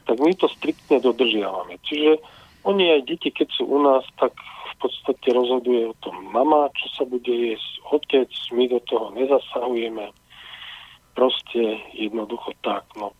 [0.06, 1.78] tak my to striktne dodržiavame.
[1.86, 2.22] Čiže
[2.68, 6.88] oni aj deti, keď sú u nás, tak v podstate rozhoduje o tom mama, čo
[6.94, 10.11] sa bude jesť, otec, my do toho nezasahujeme.
[11.18, 12.85] Proste jednoducho tak.
[12.94, 13.15] No.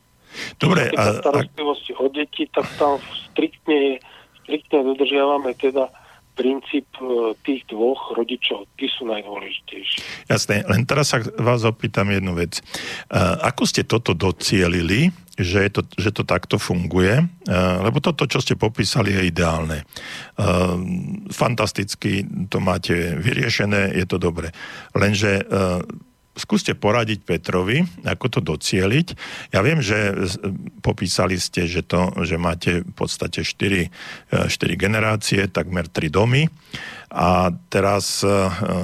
[0.61, 3.01] Dobre, a, starostlivosti o deti, tak tam
[3.31, 3.97] striktne,
[4.43, 5.89] striktne dodržiavame teda
[6.37, 8.69] princíp e, tých dvoch rodičov.
[8.77, 10.29] Tí sú najdôležitejší.
[10.29, 12.61] jasné, len teraz sa vás opýtam jednu vec.
[13.09, 17.22] A, ako ste toto docielili, že, je to, že to takto funguje?
[17.22, 17.27] A,
[17.85, 19.85] lebo toto, čo ste popísali, je ideálne.
[19.85, 20.76] A,
[21.30, 24.49] fantasticky to máte vyriešené, je to dobre.
[24.97, 25.81] Lenže a,
[26.38, 29.07] skúste poradiť Petrovi, ako to docieliť.
[29.51, 30.14] Ja viem, že
[30.85, 36.45] popísali ste, že, to, že máte v podstate 4, 4 generácie, takmer 3 domy
[37.09, 38.22] a teraz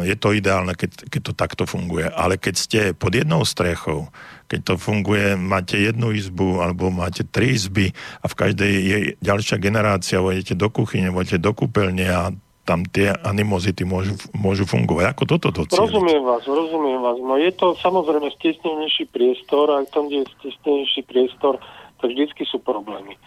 [0.02, 2.10] je to ideálne, keď, keď to takto funguje.
[2.10, 4.10] Ale keď ste pod jednou strechou,
[4.54, 7.90] keď to funguje, máte jednu izbu alebo máte tri izby
[8.22, 12.30] a v každej je ďalšia generácia, vojete do kuchyne, vojete do kúpeľne a
[12.64, 15.10] tam tie animozity môžu, môžu fungovať.
[15.10, 15.74] Ako toto docieliť?
[15.74, 17.18] Rozumiem vás, rozumiem vás.
[17.18, 21.58] No je to samozrejme stesnenejší priestor a tam, kde je stesnenejší priestor,
[21.98, 23.18] tak vždycky sú problémy.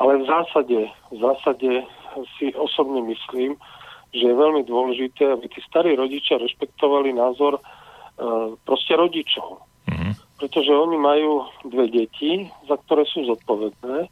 [0.00, 1.70] Ale v zásade, v zásade
[2.40, 3.54] si osobne myslím,
[4.16, 7.62] že je veľmi dôležité, aby tí starí rodičia rešpektovali názor e,
[8.64, 9.62] proste rodičov.
[9.86, 10.29] Mhm.
[10.40, 14.08] Pretože oni majú dve deti, za ktoré sú zodpovedné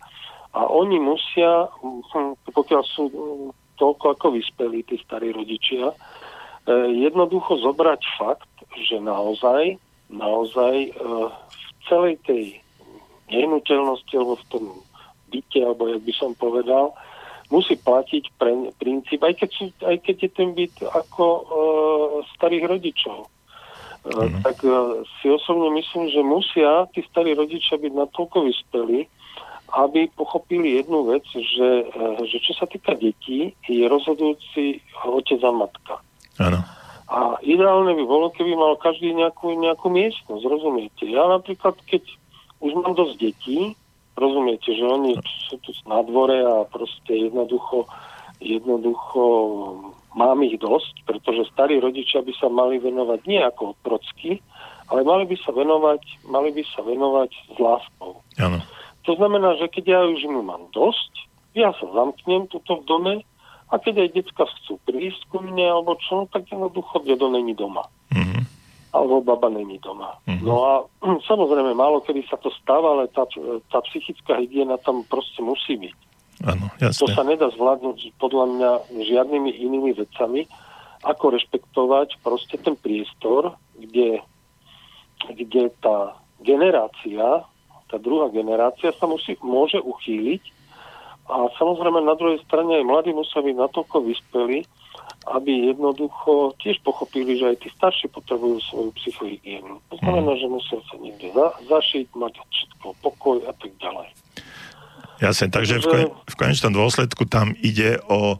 [0.53, 3.49] a oni musia, hm, pokiaľ sú hm,
[3.81, 5.97] toľko ako vyspelí, tí starí rodičia, e,
[7.09, 9.81] jednoducho zobrať fakt, že naozaj,
[10.13, 10.91] naozaj e,
[11.49, 12.61] v celej tej
[13.33, 14.65] nehnuteľnosti alebo v tom
[15.33, 16.93] byte, alebo jak by som povedal,
[17.49, 19.51] musí platiť pre, princíp, aj keď,
[19.85, 21.43] aj keď je ten byt ako e,
[22.37, 23.29] starých rodičov.
[24.07, 24.71] E, tak e,
[25.19, 29.11] si osobne myslím, že musia tí starí rodičia byť natoľko vyspelí,
[29.69, 35.53] aby pochopili jednu vec, že, e, že čo sa týka detí, je rozhodujúci otec a
[35.53, 35.95] matka.
[36.39, 36.61] Áno.
[37.09, 41.09] A ideálne by bolo, keby mal každý nejakú, nejakú miestnosť, rozumiete?
[41.09, 42.05] Ja napríklad, keď
[42.61, 43.73] už mám dosť detí,
[44.19, 45.17] rozumiete, že oni
[45.49, 47.89] sú tu na dvore a proste jednoducho,
[48.45, 49.23] jednoducho
[50.19, 54.43] mám ich dosť, pretože starí rodičia by sa mali venovať nie ako otrocky,
[54.91, 58.19] ale mali by sa venovať, mali by sa venovať s láskou.
[58.43, 58.59] Áno.
[59.07, 63.15] To znamená, že keď ja už mu mám dosť, ja sa zamknem tuto v dome
[63.71, 67.87] a keď aj decka chcú prísť ku mne alebo čo, tak jednoducho dedo není doma.
[68.11, 68.45] Mhm.
[68.89, 70.19] Alebo baba není doma.
[70.27, 70.45] Mhm.
[70.45, 70.73] No a
[71.31, 73.29] samozrejme, málo kedy sa to stáva, ale tá,
[73.71, 76.08] tá psychická hygiena tam proste musí byť.
[76.47, 77.15] Áno, To jasné.
[77.15, 80.47] sa nedá zvládnuť podľa mňa žiadnymi inými vecami,
[81.03, 84.23] ako rešpektovať proste ten priestor, kde,
[85.35, 87.43] kde tá generácia,
[87.91, 90.43] tá druhá generácia sa musí, môže uchýliť
[91.29, 94.65] a samozrejme na druhej strane aj mladí musia byť natoľko vyspelí,
[95.29, 99.77] aby jednoducho tiež pochopili, že aj tí starší potrebujú svoju psychohygienu.
[99.93, 104.09] To znamená, že musia sa niekde za, zašiť, mať všetko pokoj a tak ďalej.
[105.19, 108.39] Jasne, takže v, kone, v konečnom dôsledku tam ide o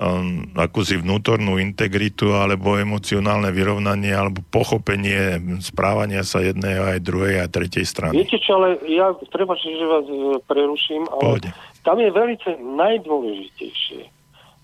[0.00, 7.46] um, akúsi vnútornú integritu alebo emocionálne vyrovnanie alebo pochopenie správania sa jednej aj druhej a
[7.46, 8.24] tretej strany.
[8.24, 11.50] Viete čo, ale ja, treba, že vás e, preruším, ale Pohode.
[11.86, 12.36] tam je veľmi
[12.80, 14.02] najdôležitejšie.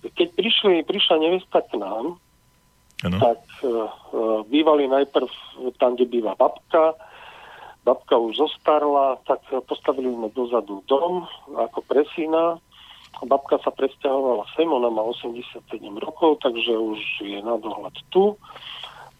[0.00, 2.16] Keď prišli, prišla nevesta k nám,
[3.04, 3.16] Áno.
[3.16, 3.88] tak uh,
[4.48, 5.28] bývali najprv
[5.76, 6.96] tam, kde býva babka.
[7.80, 12.60] Babka už zostarla, tak postavili sme dozadu dom ako pre syna.
[13.24, 15.60] Babka sa presťahovala sem, ona má 87
[15.98, 18.36] rokov, takže už je na dohľad tu.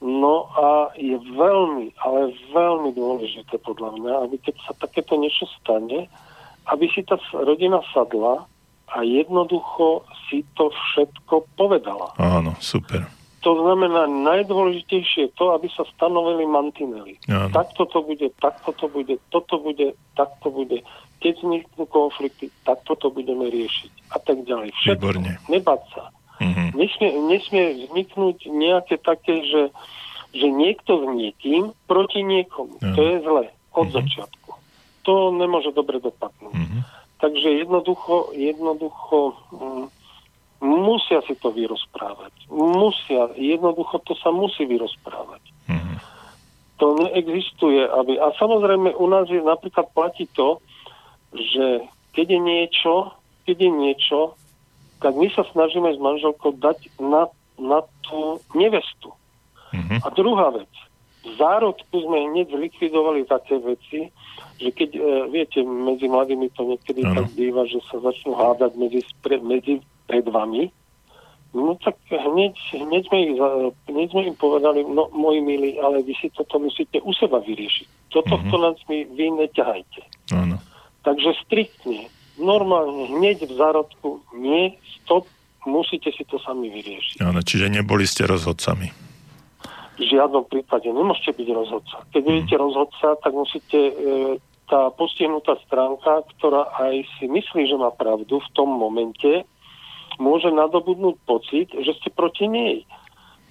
[0.01, 6.09] No a je veľmi, ale veľmi dôležité podľa mňa, aby keď sa takéto niečo stane,
[6.73, 8.49] aby si tá rodina sadla
[8.89, 12.17] a jednoducho si to všetko povedala.
[12.17, 13.20] Áno, super.
[13.41, 17.17] To znamená, najdôležitejšie je to, aby sa stanovili mantinely.
[17.25, 17.49] Áno.
[17.49, 20.85] Takto to bude, takto to bude, toto bude, takto bude.
[21.25, 23.93] Keď vzniknú konflikty, takto to budeme riešiť.
[24.13, 24.77] A tak ďalej.
[24.77, 24.93] Všetko.
[24.93, 25.33] Výborne.
[25.49, 26.13] Nebať sa.
[26.41, 26.77] Mhm.
[26.77, 29.63] Nesmie, nesmie vzniknúť nejaké také, že,
[30.37, 32.77] že niekto s niekým proti niekomu.
[32.81, 32.97] Áno.
[32.97, 33.45] To je zle.
[33.73, 34.51] Od začiatku.
[35.09, 36.53] To nemôže dobre dopadnúť.
[36.53, 36.79] Mhm.
[37.21, 40.00] Takže jednoducho, jednoducho mm,
[40.61, 42.33] musia si to vyrozprávať.
[42.53, 45.43] Musia, jednoducho to sa musí vyrozprávať.
[45.67, 45.95] Mhm.
[46.81, 48.17] To neexistuje, aby...
[48.17, 50.61] A samozrejme u nás je napríklad platí to,
[51.33, 51.85] že
[52.17, 52.95] keď je niečo,
[53.45, 54.21] keď je niečo,
[55.01, 59.13] tak my sa snažíme s manželkou dať na, na tú nevestu.
[59.73, 60.05] Mhm.
[60.05, 60.73] A druhá vec.
[61.21, 64.09] V zárodku sme hneď zlikvidovali také veci,
[64.57, 67.25] že keď, e, viete, medzi mladými to niekedy Áno.
[67.25, 70.75] tak býva, že sa začnú hádať medzi, spre, medzi pred vami,
[71.55, 73.39] no tak hneď, hneď, sme ich,
[73.87, 78.11] hneď sme im povedali, no moji milí, ale vy si toto musíte u seba vyriešiť.
[78.11, 78.43] Toto Mhm.
[78.51, 78.63] mm-hmm.
[78.67, 80.03] nás mi vy neťahajte.
[80.35, 80.59] Áno.
[81.07, 85.31] Takže striktne, normálne, hneď v zárodku, nie, stop,
[85.63, 87.23] musíte si to sami vyriešiť.
[87.23, 88.91] Áno, čiže neboli ste rozhodcami.
[90.01, 91.97] V žiadnom prípade nemôžete byť rozhodca.
[92.17, 93.93] Keď budete rozhodca, tak musíte e,
[94.65, 99.45] tá postihnutá stránka, ktorá aj si myslí, že má pravdu v tom momente,
[100.19, 102.83] môže nadobudnúť pocit, že ste proti nej.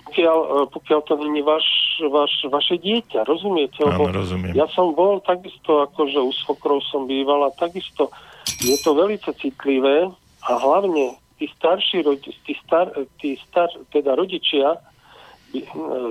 [0.09, 1.65] Pokiaľ, e, pokiaľ to není váš,
[2.09, 3.85] váš, vaše dieťa, rozumiete?
[3.85, 4.57] Áno, Lebo rozumiem.
[4.57, 8.09] Ja som bol takisto, akože u svokrov som bývala, takisto
[8.59, 10.09] je to veľmi citlivé
[10.49, 12.91] a hlavne tí starší rodi, tí, star,
[13.21, 14.75] tí star, teda rodičia,
[15.53, 15.63] e,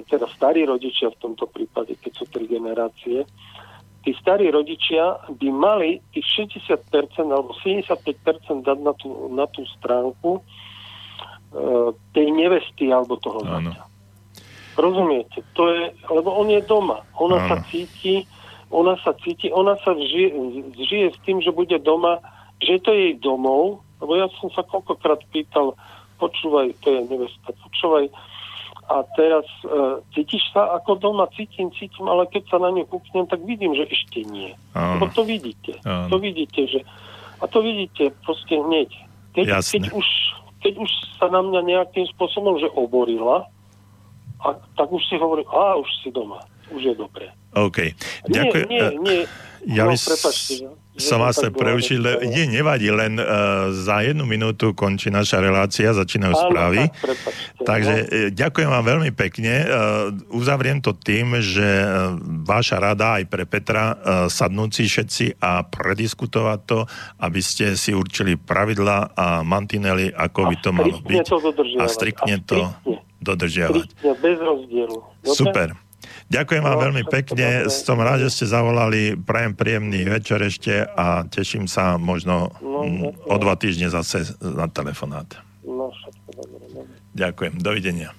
[0.06, 3.26] teda starí rodičia v tomto prípade, keď sú tri generácie,
[4.08, 10.40] tí starí rodičia by mali tých 60% alebo 75% dať na tú, na tú stránku
[10.40, 10.42] e,
[12.16, 13.84] tej nevesty alebo toho zaťa.
[14.80, 15.44] Rozumiete?
[15.60, 17.04] To je, lebo on je doma.
[17.20, 17.68] Ona sa Áno.
[17.68, 18.24] cíti,
[18.72, 20.32] ona sa cíti, ona sa žije,
[20.88, 22.24] žije s tým, že bude doma,
[22.64, 25.76] že to je jej domov, lebo ja som sa koľkokrát pýtal,
[26.16, 28.08] počúvaj, to je nevesta, počúvaj,
[28.88, 33.28] a teraz e, cítiš sa ako doma, cítim, cítim, ale keď sa na ňu kúknem,
[33.28, 34.56] tak vidím, že ešte nie.
[34.72, 34.96] Áno.
[34.96, 35.76] Lebo to vidíte.
[35.84, 36.08] Áno.
[36.08, 36.80] To vidíte, že...
[37.38, 38.88] A to vidíte proste hneď.
[39.36, 40.08] Keď, keď, už,
[40.64, 40.90] keď už
[41.20, 43.46] sa na mňa nejakým spôsobom, že oborila,
[44.40, 46.40] a, tak už si hovorí, a už si doma,
[46.72, 47.28] už je dobré.
[47.52, 47.92] OK.
[48.26, 48.66] Nie, Ďakujem.
[48.72, 49.20] nie, nie.
[49.68, 50.68] Ja no, by že
[50.98, 56.34] som vás le, dlho nie, nevadí, len uh, za jednu minútu končí naša relácia, začínajú
[56.34, 56.80] Áno, správy.
[56.90, 58.06] tak, prepáčte, Takže no.
[58.10, 59.54] e, ďakujem vám veľmi pekne.
[59.62, 59.66] E,
[60.34, 61.66] Uzavriem to tým, že
[62.44, 63.94] váša rada aj pre Petra
[64.28, 66.78] sadnúť si všetci a prediskutovať to,
[67.22, 71.26] aby ste si určili pravidla a mantinely, ako A by to malo byť.
[71.26, 71.36] to.
[71.78, 72.58] A striktne A to
[73.22, 73.86] dodržiavať.
[73.88, 74.96] Striktne, bez rozdielu.
[74.96, 75.34] Dobre?
[75.34, 75.68] Super.
[76.28, 81.24] Ďakujem vám No, veľmi pekne, som rád, že ste zavolali, prajem príjemný večer ešte a
[81.24, 85.24] teším sa možno No, mm, o dva týždne zase na telefonát.
[85.64, 85.88] No.
[87.16, 88.12] Ďakujem, dovidenia.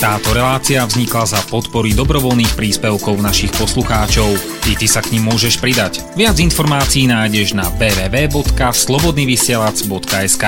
[0.00, 4.32] Táto relácia vznikla za podpory dobrovoľných príspevkov našich poslucháčov.
[4.64, 6.00] I ty sa k ním môžeš pridať.
[6.16, 10.44] Viac informácií nájdeš na www.slobodnyvysielac.sk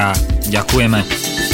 [0.48, 1.51] Ďakujeme.